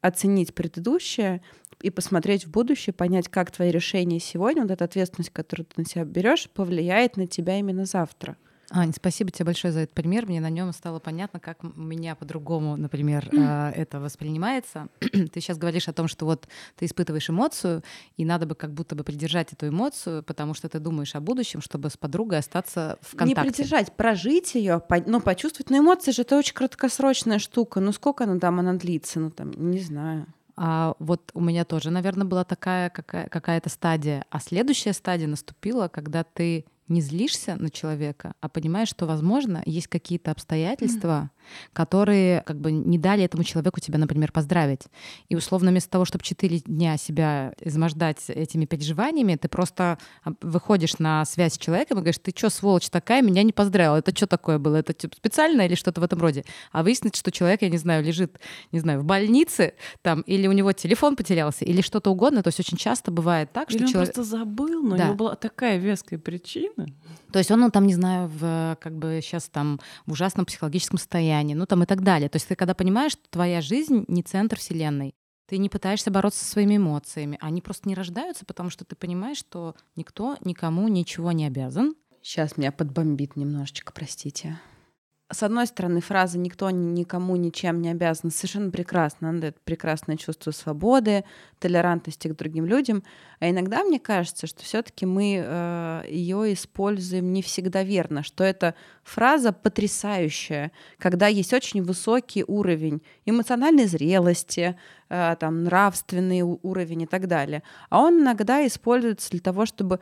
[0.03, 1.41] оценить предыдущее
[1.81, 5.87] и посмотреть в будущее, понять, как твои решения сегодня, вот эта ответственность, которую ты на
[5.87, 8.37] себя берешь, повлияет на тебя именно завтра.
[8.75, 10.27] Ань, спасибо тебе большое за этот пример.
[10.27, 14.89] Мне на нем стало понятно, как у меня по-другому, например, э, это воспринимается.
[15.01, 17.83] ты сейчас говоришь о том, что вот ты испытываешь эмоцию,
[18.17, 21.61] и надо бы как будто бы придержать эту эмоцию, потому что ты думаешь о будущем,
[21.61, 23.43] чтобы с подругой остаться в контакте.
[23.49, 25.69] Не придержать, прожить ее, ну, почувствовать.
[25.69, 27.81] Но эмоции же это очень краткосрочная штука.
[27.81, 29.21] Ну, сколько она там, она длится?
[29.21, 30.27] Ну, там, не знаю.
[30.57, 34.25] А вот у меня тоже, наверное, была такая какая- какая-то стадия.
[34.31, 39.89] А следующая стадия наступила, когда ты не злишься на человека, а понимаешь, что, возможно, есть
[39.89, 41.31] какие-то обстоятельства,
[41.73, 44.83] которые как бы не дали этому человеку тебя, например, поздравить.
[45.29, 49.99] И условно вместо того, чтобы четыре дня себя измождать этими переживаниями, ты просто
[50.41, 54.15] выходишь на связь с человеком и говоришь, ты что, сволочь такая, меня не поздравила, это
[54.15, 56.45] что такое было, это типа, специально или что-то в этом роде.
[56.71, 58.39] А выяснится, что человек, я не знаю, лежит,
[58.71, 62.43] не знаю, в больнице, там, или у него телефон потерялся, или что-то угодно.
[62.43, 64.15] То есть очень часто бывает так, или что он человек...
[64.15, 65.03] просто забыл, но да.
[65.03, 66.82] у него была такая веская причина.
[67.33, 70.99] То есть он, ну, там, не знаю, в, как бы сейчас там в ужасном психологическом
[70.99, 72.29] состоянии, ну, там и так далее.
[72.29, 75.15] То есть ты когда понимаешь, что твоя жизнь не центр Вселенной,
[75.47, 79.39] ты не пытаешься бороться со своими эмоциями, они просто не рождаются, потому что ты понимаешь,
[79.39, 81.95] что никто никому ничего не обязан.
[82.23, 84.59] Сейчас меня подбомбит немножечко, простите
[85.33, 89.31] с одной стороны, фраза «никто никому ничем не обязан» совершенно прекрасно.
[89.31, 91.25] Она дает прекрасное чувство свободы,
[91.59, 93.03] толерантности к другим людям.
[93.41, 98.45] А иногда мне кажется, что все таки мы э, ее используем не всегда верно, что
[98.45, 104.77] эта фраза потрясающая, когда есть очень высокий уровень эмоциональной зрелости,
[105.09, 107.63] э, там, нравственный уровень и так далее.
[107.91, 110.01] А он иногда используется для того, чтобы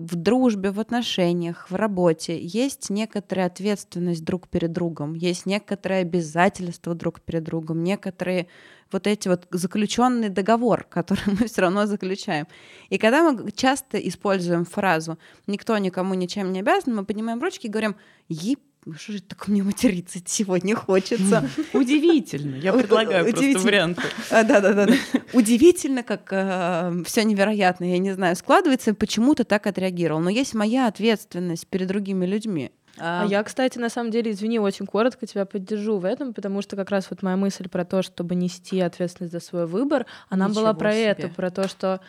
[0.00, 6.94] в дружбе, в отношениях, в работе есть некоторая ответственность друг перед другом, есть некоторое обязательство
[6.94, 8.46] друг перед другом, некоторые
[8.90, 12.46] вот эти вот заключенный договор, который мы все равно заключаем.
[12.88, 17.70] И когда мы часто используем фразу «никто никому ничем не обязан», мы поднимаем ручки и
[17.70, 17.96] говорим
[18.28, 18.60] «еб
[18.96, 21.48] что же так мне материться сегодня хочется?
[21.72, 22.56] Удивительно.
[22.56, 24.02] Я предлагаю просто варианты.
[24.30, 24.88] Да-да-да.
[25.32, 30.20] Удивительно, как э, все невероятно, я не знаю, складывается, почему ты так отреагировал.
[30.20, 32.72] Но есть моя ответственность перед другими людьми.
[32.98, 36.76] А я, кстати, на самом деле, извини, очень коротко тебя поддержу в этом, потому что
[36.76, 40.62] как раз вот моя мысль про то, чтобы нести ответственность за свой выбор, она Ничего
[40.62, 41.04] была про себе.
[41.04, 42.00] это, про то, что...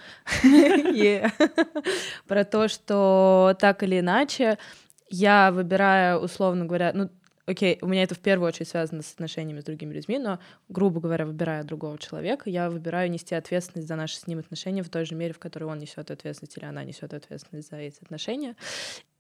[2.27, 4.57] Про то, что так или иначе
[5.12, 7.10] я выбираю, условно говоря, ну,
[7.45, 11.00] окей, у меня это в первую очередь связано с отношениями с другими людьми, но, грубо
[11.00, 15.06] говоря, выбирая другого человека, я выбираю нести ответственность за наши с ним отношения в той
[15.06, 18.56] же мере, в которой он несет ответственность или она несет ответственность за эти отношения.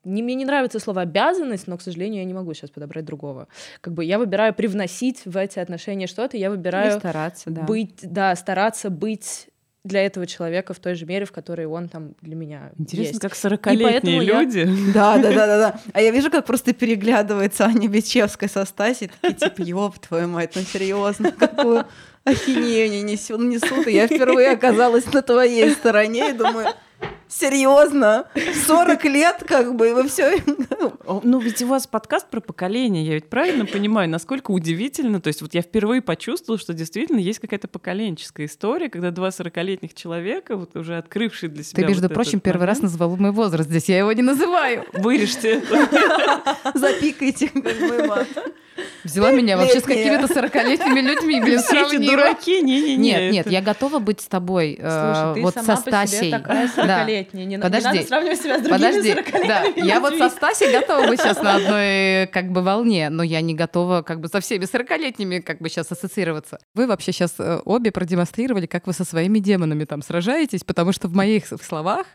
[0.03, 3.47] Не, мне не нравится слово обязанность, но, к сожалению, я не могу сейчас подобрать другого.
[3.81, 7.61] Как бы я выбираю привносить в эти отношения что-то, я выбираю стараться, да.
[7.61, 9.50] быть, да, стараться быть
[9.83, 13.19] для этого человека в той же мере, в которой он там для меня Интересно, есть.
[13.21, 14.69] как поэтому 40-летние я- люди.
[14.93, 15.79] Да, да, да, да, да.
[15.93, 20.51] А я вижу, как просто переглядывается Аня Бичевская со Стасей, такие типа, ёб твою мать,
[20.55, 21.85] ну серьезно, какую
[22.23, 23.87] ахинею они несут, несут.
[23.87, 26.67] И я впервые оказалась на твоей стороне и думаю,
[27.27, 28.27] серьезно,
[28.65, 30.41] 40 лет как бы, и вы все
[31.23, 35.21] Ну, ведь у вас подкаст про поколение, я ведь правильно понимаю, насколько удивительно.
[35.21, 39.93] То есть вот я впервые почувствовала, что действительно есть какая-то поколенческая история, когда два 40-летних
[39.93, 43.31] человека, вот уже открывшие для себя Ты, между вот прочим, этот первый раз назвал мой
[43.31, 43.89] возраст здесь.
[43.89, 44.85] Я его не называю.
[44.93, 46.57] Вырежьте это.
[46.73, 48.27] запикайте, как бы, мат.
[49.03, 52.11] Взяла меня вообще с какими-то 40-летними людьми, блин, Все эти сравнила.
[52.15, 52.97] дураки, не-не-не.
[52.97, 56.07] Нет, нет, я готова быть с тобой э, Слушай, ты вот сама со по себе
[56.07, 56.33] Стасей.
[56.33, 57.45] 40-летняя.
[57.45, 57.87] Не, на- не Подожди.
[57.87, 61.41] надо сравнивать себя с другими Подожди, 40-летними да, я вот со Стасей готова быть сейчас
[61.41, 65.59] на одной как бы волне, но я не готова как бы со всеми 40-летними как
[65.59, 66.59] бы сейчас ассоциироваться.
[66.75, 71.13] Вы вообще сейчас обе продемонстрировали, как вы со своими демонами там сражаетесь, потому что в
[71.13, 72.05] моих словах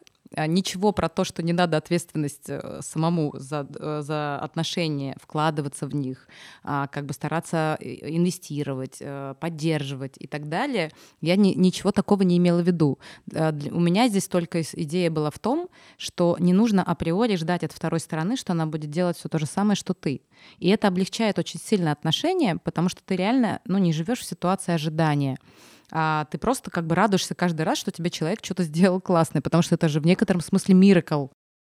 [0.45, 5.95] ничего про то, что не надо ответственность э, самому за, э, за отношения, вкладываться в
[5.95, 6.29] них,
[6.63, 10.91] а, как бы стараться инвестировать, э, поддерживать и так далее,
[11.23, 12.99] я ни- ничего такого не имела в виду.
[13.27, 18.01] У меня здесь только идея была в том, что не нужно априори ждать от второй
[18.01, 20.21] стороны, что она будет делать все то же самое, что ты.
[20.59, 24.73] И это облегчает очень сильно отношения, потому что ты реально ну, не живешь в ситуации
[24.73, 25.39] ожидания.
[25.93, 29.63] А ты просто как бы радуешься каждый раз, что тебе человек что-то сделал классное, потому
[29.63, 31.29] что это же в некотором смысле миракл.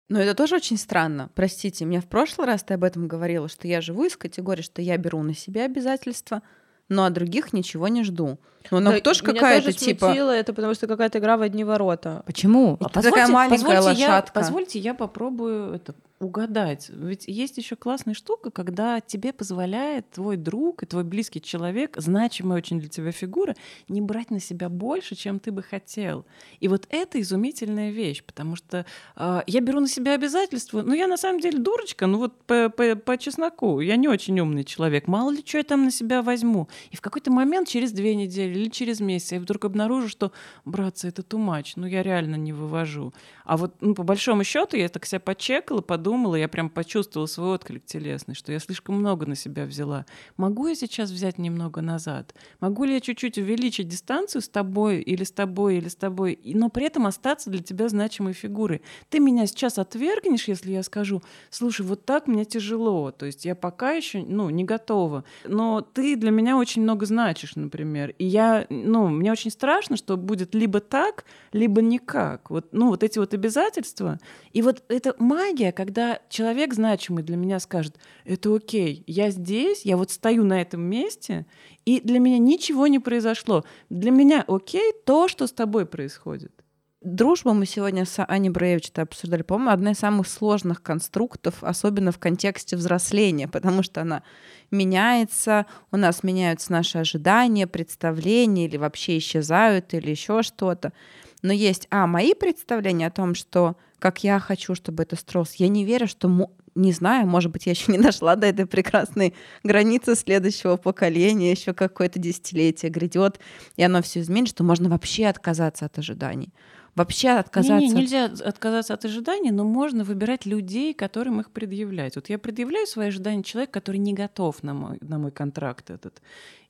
[0.08, 1.30] Но это тоже очень странно.
[1.34, 4.82] Простите, мне в прошлый раз ты об этом говорила, что я живу из категории, что
[4.82, 6.42] я беру на себя обязательства,
[6.88, 8.38] но от других ничего не жду.
[8.70, 10.06] Ну, она Да, тоже меня какая-то типа...
[10.06, 12.22] смутило это, потому что какая-то игра в одни ворота.
[12.26, 12.76] Почему?
[12.80, 14.32] И ты такая маленькая позвольте я- лошадка.
[14.32, 16.90] позвольте я попробую это угадать.
[16.90, 22.58] Ведь есть еще классная штука, когда тебе позволяет твой друг и твой близкий человек, значимая
[22.58, 23.54] очень для тебя фигура,
[23.88, 26.24] не брать на себя больше, чем ты бы хотел.
[26.60, 28.86] И вот это изумительная вещь, потому что
[29.16, 32.68] э, я беру на себя обязательства, но я на самом деле дурочка, ну вот по,
[32.70, 36.22] по, по чесноку, я не очень умный человек, мало ли что я там на себя
[36.22, 36.68] возьму.
[36.90, 40.32] И в какой-то момент через две недели или через месяц я вдруг обнаружу, что,
[40.64, 43.12] братцы, это much, ну я реально не вывожу.
[43.44, 47.54] А вот ну, по большому счету я так себя почекала, подумала, я прям почувствовала свой
[47.54, 50.06] отклик телесный, что я слишком много на себя взяла.
[50.36, 52.34] Могу я сейчас взять немного назад?
[52.60, 56.70] Могу ли я чуть-чуть увеличить дистанцию с тобой или с тобой или с тобой, но
[56.70, 58.82] при этом остаться для тебя значимой фигурой?
[59.08, 63.54] Ты меня сейчас отвергнешь, если я скажу, слушай, вот так мне тяжело, то есть я
[63.54, 68.43] пока еще, ну, не готова, но ты для меня очень много значишь, например, и я,
[68.70, 72.50] ну, мне очень страшно, что будет либо так, либо никак.
[72.50, 74.18] Вот, ну, вот эти вот обязательства.
[74.52, 79.96] И вот эта магия, когда человек значимый для меня скажет, это окей, я здесь, я
[79.96, 81.46] вот стою на этом месте,
[81.84, 83.64] и для меня ничего не произошло.
[83.90, 86.63] Для меня окей то, что с тобой происходит.
[87.04, 92.12] Дружба мы сегодня с Аней Браевич это обсуждали, по-моему, одна из самых сложных конструктов, особенно
[92.12, 94.22] в контексте взросления, потому что она
[94.70, 100.94] меняется, у нас меняются наши ожидания, представления, или вообще исчезают, или еще что-то.
[101.42, 105.68] Но есть, а, мои представления о том, что как я хочу, чтобы это строилось, я
[105.68, 110.14] не верю, что не знаю, может быть, я еще не дошла до этой прекрасной границы
[110.14, 113.40] следующего поколения, еще какое-то десятилетие грядет,
[113.76, 116.54] и оно все изменит, что можно вообще отказаться от ожиданий.
[116.94, 117.74] Вообще отказаться.
[117.80, 122.14] Не, не, от- нельзя отказаться от ожиданий, но можно выбирать людей, которым их предъявлять.
[122.16, 126.22] Вот я предъявляю свои ожидания человеку, который не готов на мой, на мой контракт этот.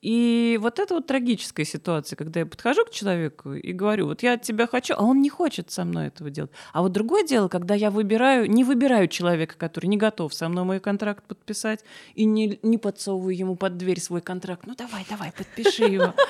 [0.05, 4.35] И вот это вот трагическая ситуация, когда я подхожу к человеку и говорю, вот я
[4.35, 6.51] от тебя хочу, а он не хочет со мной этого делать.
[6.75, 10.65] А вот другое дело, когда я выбираю, не выбираю человека, который не готов со мной
[10.65, 14.67] мой контракт подписать, и не, не подсовываю ему под дверь свой контракт.
[14.67, 16.13] Ну давай, давай, подпиши его.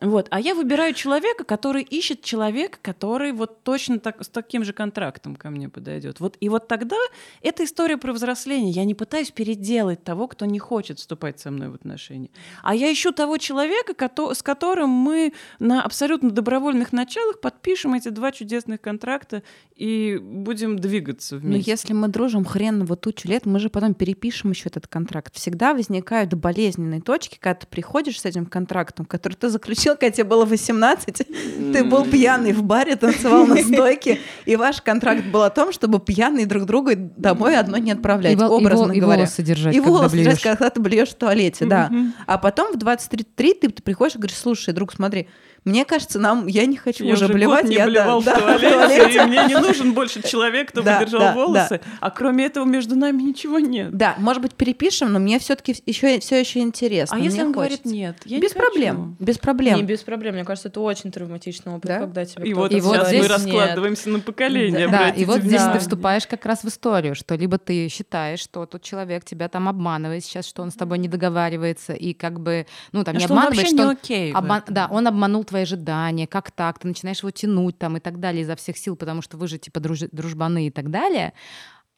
[0.00, 0.28] Вот.
[0.30, 5.34] А я выбираю человека, который ищет человека, который вот точно так, с таким же контрактом
[5.34, 6.20] ко мне подойдет.
[6.20, 6.96] Вот, и вот тогда
[7.42, 8.70] это история про взросление.
[8.70, 12.30] Я не пытаюсь переделать того, кто не хочет вступать со мной в отношения.
[12.62, 13.94] А я ищу того человека,
[14.32, 19.42] с которым мы на абсолютно добровольных началах подпишем эти два чудесных контракта
[19.74, 21.48] и будем двигаться вместе.
[21.48, 25.34] Но если мы дружим хреново тучу лет, мы же потом перепишем еще этот контракт.
[25.34, 30.24] Всегда возникают болезненные точки, когда ты приходишь с этим контрактом, который ты заключил, когда тебе
[30.24, 31.26] было 18,
[31.72, 35.98] ты был пьяный в баре, танцевал на стойке, и ваш контракт был о том, чтобы
[35.98, 39.22] пьяные друг друга домой одно не отправлять, и образно и говоря.
[39.22, 40.26] волосы держать, и когда волосы блюешь.
[40.26, 41.90] держать, когда ты блюешь в туалете, да.
[42.26, 42.76] А потом в
[43.08, 45.28] 23 ты, ты приходишь и говоришь, слушай, друг, смотри,
[45.64, 47.62] мне кажется, нам я не хочу я уже, уже блевать.
[47.62, 49.18] Год не я блевал да, в, да, туалете, в туалете.
[49.18, 51.80] и мне не нужен больше человек, кто Да, да, волосы.
[52.00, 53.90] А кроме этого между нами ничего нет.
[53.96, 57.16] Да, может быть, перепишем, но мне все-таки еще все еще интересно.
[57.16, 57.82] А если он хочется.
[57.82, 59.24] говорит нет, я без не проблем, хочу.
[59.26, 59.76] без проблем.
[59.76, 60.34] Не без проблем.
[60.34, 61.98] Мне кажется, это очень травматичный опыт, Да?
[62.00, 63.36] когда тебе И вот, И вот сейчас здесь мы нет.
[63.38, 64.88] раскладываемся на поколение.
[64.88, 68.64] Да, и вот здесь ты вступаешь как раз в историю, что либо ты считаешь, что
[68.66, 72.66] тот человек тебя там обманывает сейчас, что он с тобой не договаривается, и как бы,
[72.92, 74.32] ну, там, А не что обманывает, что не окей.
[74.32, 74.62] Обман-.
[74.68, 78.42] Да, он обманул твои ожидания, как так, ты начинаешь его тянуть там и так далее
[78.42, 81.32] изо всех сил, потому что вы же типа друж- дружбаны и так далее.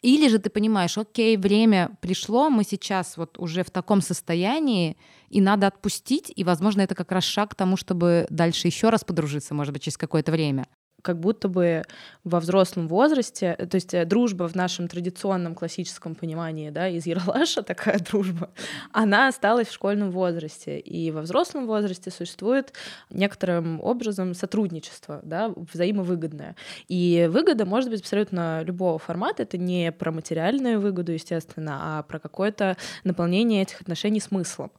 [0.02, 4.96] Или же ты понимаешь, окей, время пришло, мы сейчас вот уже в таком состоянии,
[5.28, 9.04] и надо отпустить, и, возможно, это как раз шаг к тому, чтобы дальше еще раз
[9.04, 10.66] подружиться, может быть, через какое-то время.
[11.02, 11.82] Как будто бы
[12.24, 17.62] во взрослом возрасте, то есть э, дружба в нашем традиционном классическом понимании, да, из Ералаша
[17.70, 18.50] такая дружба,
[18.92, 20.78] она осталась в школьном возрасте.
[20.78, 22.72] И во взрослом возрасте существует
[23.10, 26.56] некоторым образом сотрудничество, да, взаимовыгодное.
[26.88, 29.42] И выгода может быть абсолютно любого формата.
[29.42, 34.70] Это не про материальную выгоду, естественно, а про какое-то наполнение этих отношений смыслом.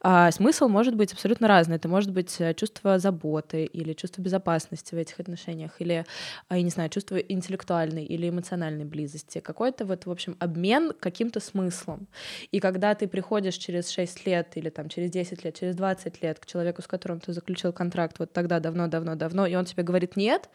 [0.00, 1.76] А смысл может быть абсолютно разный.
[1.76, 6.04] Это может быть э, чувство заботы или чувство безопасности в этих отношениях, или,
[6.48, 9.40] а, я не знаю, чувство интеллектуальной или эмоциональной близости.
[9.40, 12.08] Какой-то вот, в общем, обмен каким-то смыслом.
[12.50, 16.38] И когда ты приходишь через 6 лет или там через 10 лет, через 20 лет
[16.38, 20.48] к человеку, с которым ты заключил контракт вот тогда давно-давно-давно, и он тебе говорит «нет»,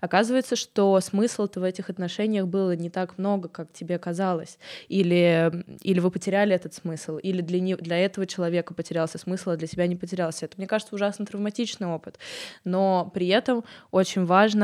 [0.00, 4.58] оказывается, что смысл-то в этих отношениях было не так много, как тебе казалось.
[4.88, 9.56] Или, или вы потеряли этот смысл, или для, не, для этого человека потерялся смысл, а
[9.56, 10.46] для себя не потерялся.
[10.46, 12.18] Это, мне кажется, ужасно травматичный опыт.
[12.64, 14.59] Но при этом очень важно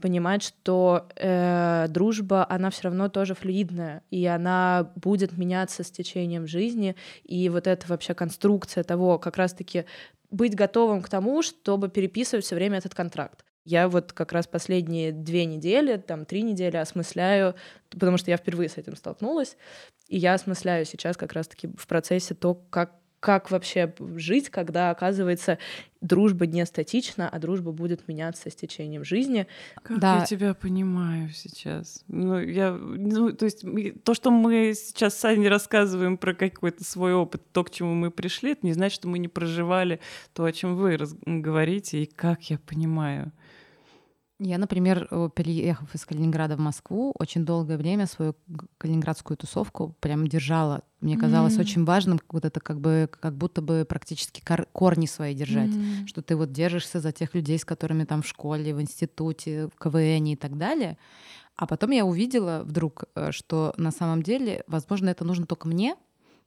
[0.00, 6.46] понимать, что э, дружба, она все равно тоже флюидная, и она будет меняться с течением
[6.46, 6.96] жизни.
[7.24, 9.84] И вот эта вообще конструкция того, как раз-таки
[10.30, 13.44] быть готовым к тому, чтобы переписывать все время этот контракт.
[13.64, 17.54] Я вот как раз последние две недели, там три недели осмысляю,
[17.90, 19.56] потому что я впервые с этим столкнулась,
[20.08, 25.58] и я осмысляю сейчас как раз-таки в процессе то, как как вообще жить, когда, оказывается,
[26.00, 29.46] дружба не статична, а дружба будет меняться с течением жизни.
[29.82, 30.18] Как Да.
[30.20, 32.02] я тебя понимаю сейчас.
[32.08, 33.62] Ну, я, ну, то есть
[34.04, 38.52] то, что мы сейчас сами рассказываем про какой-то свой опыт, то, к чему мы пришли,
[38.52, 40.00] это не значит, что мы не проживали
[40.32, 43.32] то, о чем вы раз- говорите, и как я понимаю.
[44.42, 48.34] Я, например, переехав из Калининграда в Москву, очень долгое время свою
[48.78, 50.80] калининградскую тусовку прям держала.
[51.02, 51.60] Мне казалось М.
[51.60, 55.70] очень важным вот это как бы как будто бы практически кор- корни свои держать.
[56.06, 59.78] Что ты вот держишься за тех людей, с которыми там в школе, в институте, в
[59.78, 60.96] КВН и так далее.
[61.56, 65.96] А потом я увидела вдруг, э, что на самом деле, возможно, это нужно только мне,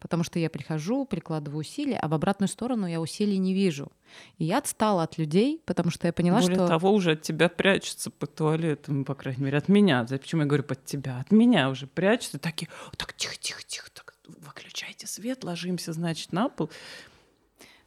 [0.03, 3.89] потому что я прихожу, прикладываю усилия, а в обратную сторону я усилий не вижу.
[4.37, 6.67] И я отстала от людей, потому что я поняла, Более что...
[6.67, 10.03] того, уже от тебя прячутся по туалетам, по крайней мере, от меня.
[10.03, 11.21] Почему я говорю под тебя?
[11.21, 12.37] От меня уже прячутся.
[12.37, 16.69] Такие, так, тихо, тихо, тихо, так, выключайте свет, ложимся, значит, на пол.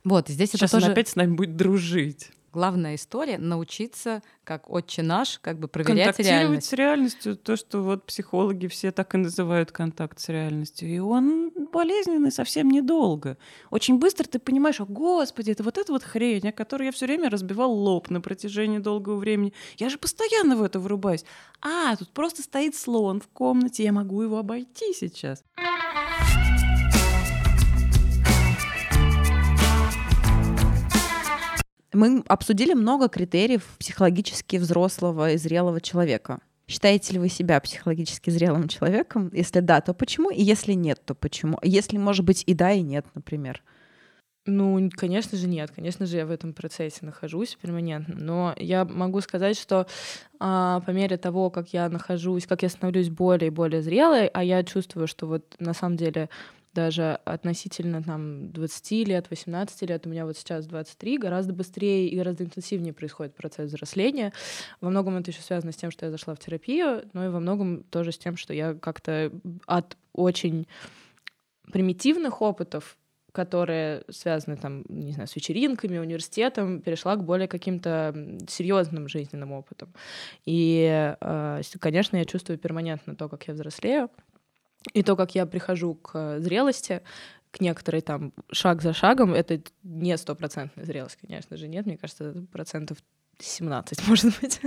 [0.02, 2.30] Вот, здесь Сейчас это тоже опять с нами будет дружить.
[2.56, 6.68] Главная история— научиться, как отче наш, как бы проверять контактировать реальность.
[6.68, 10.88] с реальностью, то, что вот психологи все так и называют контакт с реальностью.
[10.88, 13.36] И он болезненный совсем недолго.
[13.70, 17.04] Очень быстро ты понимаешь, о, господи, это вот эта вот хрень, о которой я все
[17.04, 19.52] время разбивал лоб на протяжении долгого времени.
[19.76, 21.26] Я же постоянно в это врубаюсь.
[21.60, 25.44] А, тут просто стоит слон в комнате, я могу его обойти сейчас.
[31.96, 36.40] Мы обсудили много критериев психологически взрослого и зрелого человека.
[36.68, 39.30] Считаете ли вы себя психологически зрелым человеком?
[39.32, 40.30] Если да, то почему?
[40.30, 41.58] И если нет, то почему?
[41.62, 43.62] Если, может быть, и да, и нет, например.
[44.44, 45.70] Ну, конечно же, нет.
[45.74, 48.14] Конечно же, я в этом процессе нахожусь перманентно.
[48.18, 49.86] Но я могу сказать, что
[50.38, 54.44] а, по мере того, как я нахожусь, как я становлюсь более и более зрелой, а
[54.44, 56.28] я чувствую, что вот на самом деле
[56.76, 62.16] даже относительно там 20 лет, 18 лет, у меня вот сейчас 23, гораздо быстрее и
[62.16, 64.32] гораздо интенсивнее происходит процесс взросления.
[64.82, 67.40] Во многом это еще связано с тем, что я зашла в терапию, но и во
[67.40, 69.32] многом тоже с тем, что я как-то
[69.66, 70.66] от очень
[71.72, 72.98] примитивных опытов
[73.36, 78.14] которые связаны там, не знаю, с вечеринками, университетом, перешла к более каким-то
[78.48, 79.92] серьезным жизненным опытам.
[80.46, 84.08] И, э, конечно, я чувствую перманентно то, как я взрослею,
[84.92, 87.02] и то, как я прихожу к зрелости,
[87.50, 92.34] к некоторой там шаг за шагом, это не стопроцентная зрелость, конечно же, нет, мне кажется,
[92.52, 92.98] процентов
[93.38, 94.60] 17, может быть.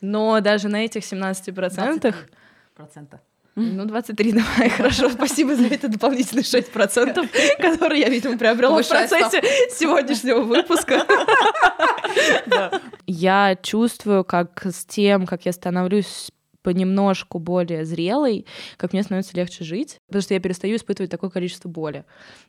[0.00, 2.26] Но даже на этих 17 процентах...
[2.74, 3.20] Процента.
[3.60, 7.26] Ну, 23 давай, хорошо, спасибо за это дополнительные 6 процентов,
[7.58, 11.04] которые я, видимо, приобрела в процессе сегодняшнего выпуска.
[13.06, 16.30] Я чувствую, как с тем, как я становлюсь
[16.68, 18.44] понемножку более зрелой,
[18.76, 22.04] как мне становится легче жить, потому что я перестаю испытывать такое количество боли.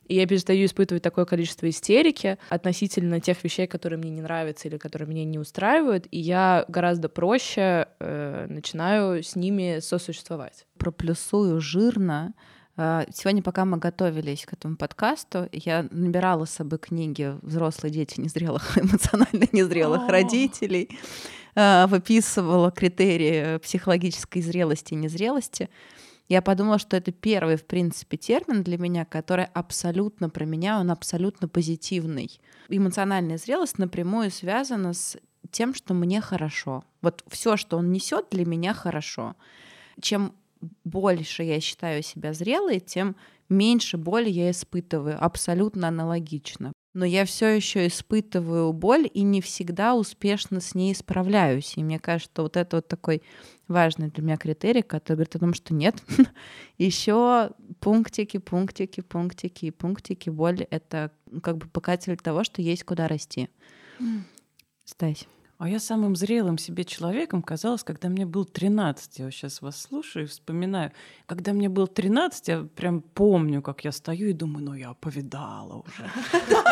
[0.10, 4.76] И я перестаю испытывать такое количество истерики относительно тех вещей, которые мне не нравятся или
[4.76, 10.66] которые меня не устраивают, и я гораздо проще э, начинаю с ними сосуществовать.
[10.78, 12.34] Проплюсую жирно
[13.12, 18.78] Сегодня, пока мы готовились к этому подкасту, я набирала с собой книги «Взрослые дети незрелых,
[18.82, 20.90] эмоционально незрелых родителей».
[21.56, 25.70] Э, выписывала критерии психологической зрелости и незрелости,
[26.30, 30.92] я подумала, что это первый, в принципе, термин для меня, который абсолютно про меня, он
[30.92, 32.40] абсолютно позитивный.
[32.70, 35.18] Эмоциональная зрелость напрямую связана с
[35.50, 36.84] тем, что мне хорошо.
[37.02, 39.36] Вот все, что он несет, для меня хорошо.
[40.00, 40.34] Чем
[40.84, 43.16] больше я считаю себя зрелой, тем
[43.50, 45.18] меньше боли я испытываю.
[45.24, 51.78] Абсолютно аналогично но я все еще испытываю боль и не всегда успешно с ней справляюсь.
[51.78, 53.22] И мне кажется, что вот это вот такой
[53.68, 56.04] важный для меня критерий, который говорит о том, что нет,
[56.78, 60.30] еще пунктики, пунктики, пунктики и пунктики.
[60.30, 61.12] Боль— это
[61.44, 63.50] как бы показатель того, что есть куда расти.
[64.84, 65.28] Стась.
[65.60, 69.20] А я самым зрелым себе человеком казалось, когда мне был 13.
[69.20, 70.94] Я вот сейчас вас слушаю и вспоминаю.
[71.26, 75.84] Когда мне было 13, я прям помню, как я стою и думаю, ну я повидала
[75.86, 76.10] уже.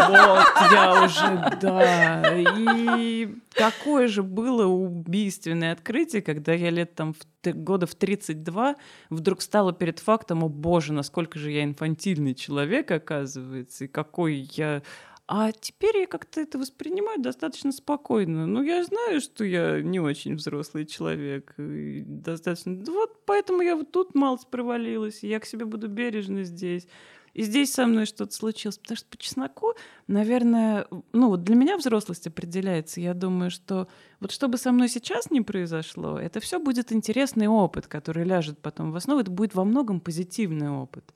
[0.08, 2.34] Вот, я уже, да.
[2.38, 7.18] И какое же было убийственное открытие, когда я лет там в
[7.54, 8.76] года в 32
[9.10, 14.82] вдруг стала перед фактом, о боже, насколько же я инфантильный человек, оказывается, и какой я
[15.28, 18.48] а теперь я как-то это воспринимаю достаточно спокойно.
[18.48, 21.54] Ну, я знаю, что я не очень взрослый человек.
[21.58, 22.82] И достаточно...
[22.88, 25.24] Вот поэтому я вот тут мало провалилась.
[25.24, 26.88] Я к себе буду бережно здесь.
[27.34, 28.78] И здесь со мной что-то случилось.
[28.78, 29.74] Потому что по чесноку,
[30.08, 33.02] наверное, ну вот для меня взрослость определяется.
[33.02, 33.90] Я думаю, что
[34.22, 38.60] вот что бы со мной сейчас не произошло, это все будет интересный опыт, который ляжет
[38.60, 39.20] потом в основу.
[39.20, 41.14] Это будет во многом позитивный опыт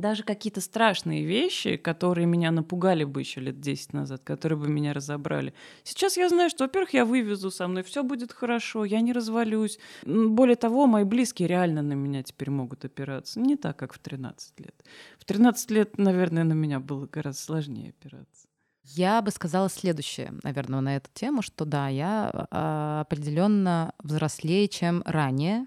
[0.00, 4.92] даже какие-то страшные вещи, которые меня напугали бы еще лет 10 назад, которые бы меня
[4.92, 5.54] разобрали.
[5.84, 9.78] Сейчас я знаю, что, во-первых, я вывезу со мной, все будет хорошо, я не развалюсь.
[10.04, 13.40] Более того, мои близкие реально на меня теперь могут опираться.
[13.40, 14.84] Не так, как в 13 лет.
[15.18, 18.48] В 13 лет, наверное, на меня было гораздо сложнее опираться.
[18.88, 25.02] Я бы сказала следующее, наверное, на эту тему, что да, я а, определенно взрослее, чем
[25.04, 25.66] ранее,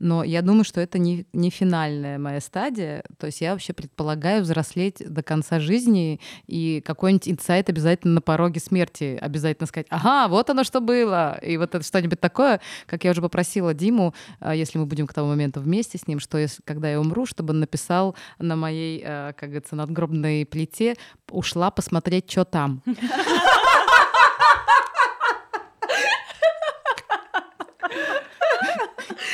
[0.00, 3.04] но я думаю, что это не, не финальная моя стадия.
[3.18, 8.60] То есть я вообще предполагаю взрослеть до конца жизни, и какой-нибудь инсайт обязательно на пороге
[8.60, 11.38] смерти обязательно сказать, ага, вот оно что было.
[11.42, 15.12] И вот это что-нибудь такое, как я уже попросила Диму, а, если мы будем к
[15.12, 19.02] тому моменту вместе с ним, что если, когда я умру, чтобы он написал на моей,
[19.04, 20.96] а, как говорится, надгробной плите,
[21.30, 22.82] ушла посмотреть, что там.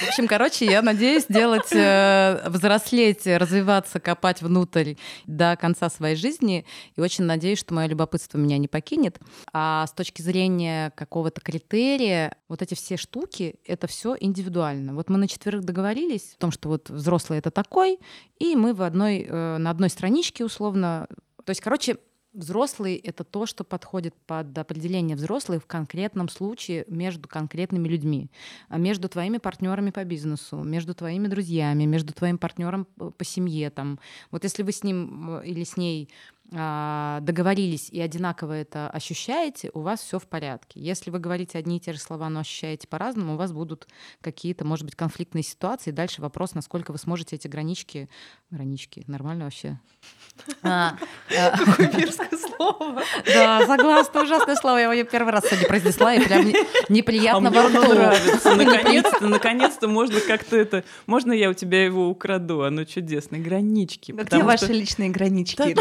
[0.02, 4.94] В общем, короче, я надеюсь делать, э, взрослеть, развиваться, копать внутрь
[5.26, 6.66] до конца своей жизни.
[6.96, 9.18] И очень надеюсь, что мое любопытство меня не покинет.
[9.54, 14.94] А с точки зрения какого-то критерия, вот эти все штуки, это все индивидуально.
[14.94, 17.98] Вот мы на четверых договорились о том, что вот взрослый это такой,
[18.38, 21.06] и мы в одной, э, на одной страничке условно.
[21.44, 21.96] То есть, короче,
[22.36, 28.30] Взрослый— это то, что подходит под определение взрослый в конкретном случае между конкретными людьми,
[28.68, 33.70] а между твоими партнерами по бизнесу, между твоими друзьями, между твоим партнером по семье.
[33.70, 33.98] Там.
[34.30, 36.10] Вот если вы с ним или с ней
[36.50, 40.78] договорились и одинаково это ощущаете, у вас все в порядке.
[40.80, 43.88] Если вы говорите одни и те же слова, но ощущаете по-разному, у вас будут
[44.20, 45.90] какие-то, может быть, конфликтные ситуации.
[45.90, 48.08] Дальше вопрос, насколько вы сможете эти гранички...
[48.50, 49.80] Гранички, нормально вообще?
[50.62, 50.96] А,
[51.30, 51.56] а.
[51.56, 53.02] Какое мерзкое слово.
[53.26, 54.78] Да, согласна, ужасное слово.
[54.78, 56.46] Я его первый раз сегодня произнесла, и прям
[56.88, 57.94] неприятно во рту.
[57.94, 58.54] нравится.
[58.54, 60.84] Наконец-то, наконец-то можно как-то это...
[61.06, 62.62] Можно я у тебя его украду?
[62.62, 63.40] Оно чудесное.
[63.40, 64.12] Гранички.
[64.12, 65.74] Где ваши личные гранички?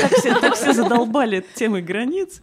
[0.55, 2.41] Все задолбали темы границ,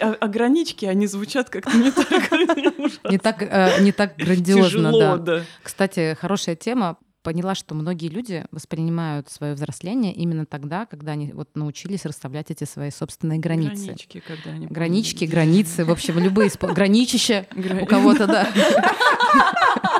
[0.00, 2.08] а, а гранички, они звучат как-то не так
[3.10, 5.16] Не так, э, не так грандиозно, Тяжело, да.
[5.16, 5.44] да.
[5.62, 11.54] Кстати, хорошая тема поняла, что многие люди воспринимают свое взросление именно тогда, когда они вот
[11.54, 13.84] научились расставлять эти свои собственные границы.
[13.84, 17.46] Гранички, когда они Гранички, границы, в общем, любые граничища
[17.82, 18.48] у кого-то, да.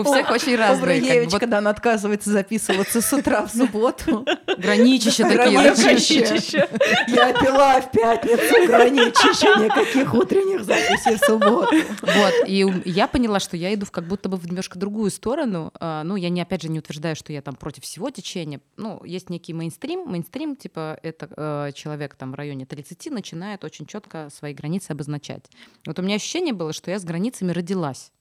[0.00, 1.26] У всех очень разные.
[1.26, 4.26] У когда она отказывается записываться с утра в субботу.
[4.58, 5.58] Граничища такие.
[5.58, 6.68] Граничища.
[7.08, 11.74] Я пила в пятницу граничища, никаких утренних записей в субботу.
[12.02, 15.72] Вот, и я поняла, что я иду как будто бы в немножко другую сторону.
[15.80, 18.60] А, ну, я не, опять же, не утверждаю, что я там против всего течения.
[18.76, 20.04] Ну, есть некий мейнстрим.
[20.06, 25.44] Мейнстрим, типа, это э, человек там в районе 30 начинает очень четко свои границы обозначать.
[25.86, 28.12] Вот у меня ощущение было, что я с границами родилась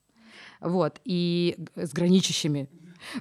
[0.59, 2.69] вот, и с граничащими.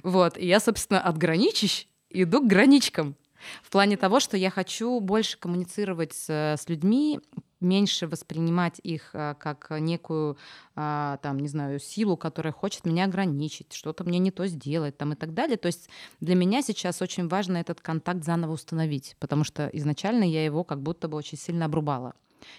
[0.03, 3.15] Вот, и я, собственно, от граничищ иду к граничкам.
[3.63, 7.21] В плане того, что я хочу больше коммуницировать с, с людьми,
[7.61, 10.37] меньше воспринимать их а, как некую,
[10.75, 15.13] а, там, не знаю, силу, которая хочет меня ограничить, что-то мне не то сделать, там,
[15.13, 15.57] и так далее.
[15.57, 20.43] То есть для меня сейчас очень важно этот контакт заново установить, потому что изначально я
[20.43, 22.13] его как будто бы очень сильно обрубала.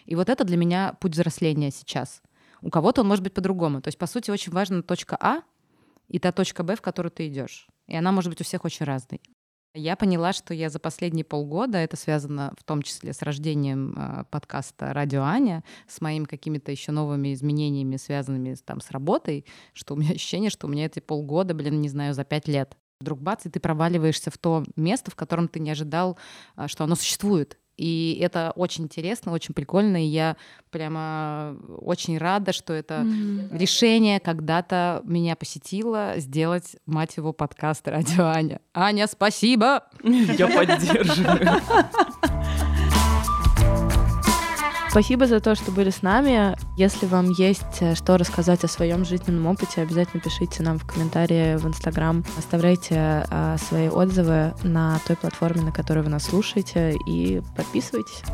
[0.05, 2.23] И вот это для меня путь взросления сейчас.
[2.63, 3.81] У кого-то он может быть по-другому.
[3.81, 5.43] То есть, по сути, очень важна точка А
[6.09, 7.69] и та точка Б, в которую ты идешь.
[7.87, 9.21] И она может быть у всех очень разной.
[9.73, 14.25] Я поняла, что я за последние полгода, это связано в том числе с рождением э,
[14.29, 19.97] подкаста «Радио Аня», с моими какими-то еще новыми изменениями, связанными там, с работой, что у
[19.97, 22.77] меня ощущение, что у меня эти полгода, блин, не знаю, за пять лет.
[23.01, 26.19] Вдруг бац, и ты проваливаешься в то место, в котором ты не ожидал,
[26.57, 27.57] э, что оно существует.
[27.81, 30.37] И это очень интересно, очень прикольно, и я
[30.71, 33.57] прямо очень рада, что это mm-hmm.
[33.57, 38.61] решение когда-то меня посетило сделать, мать его, подкаст «Радио Аня».
[38.75, 39.85] Аня, спасибо!
[40.05, 41.63] Я поддерживаю.
[44.91, 46.57] Спасибо за то, что были с нами.
[46.77, 51.57] Если вам есть э, что рассказать о своем жизненном опыте, обязательно пишите нам в комментарии
[51.57, 52.25] в Инстаграм.
[52.37, 58.25] Оставляйте а, свои отзывы на той платформе, на которой вы нас слушаете, и подписывайтесь.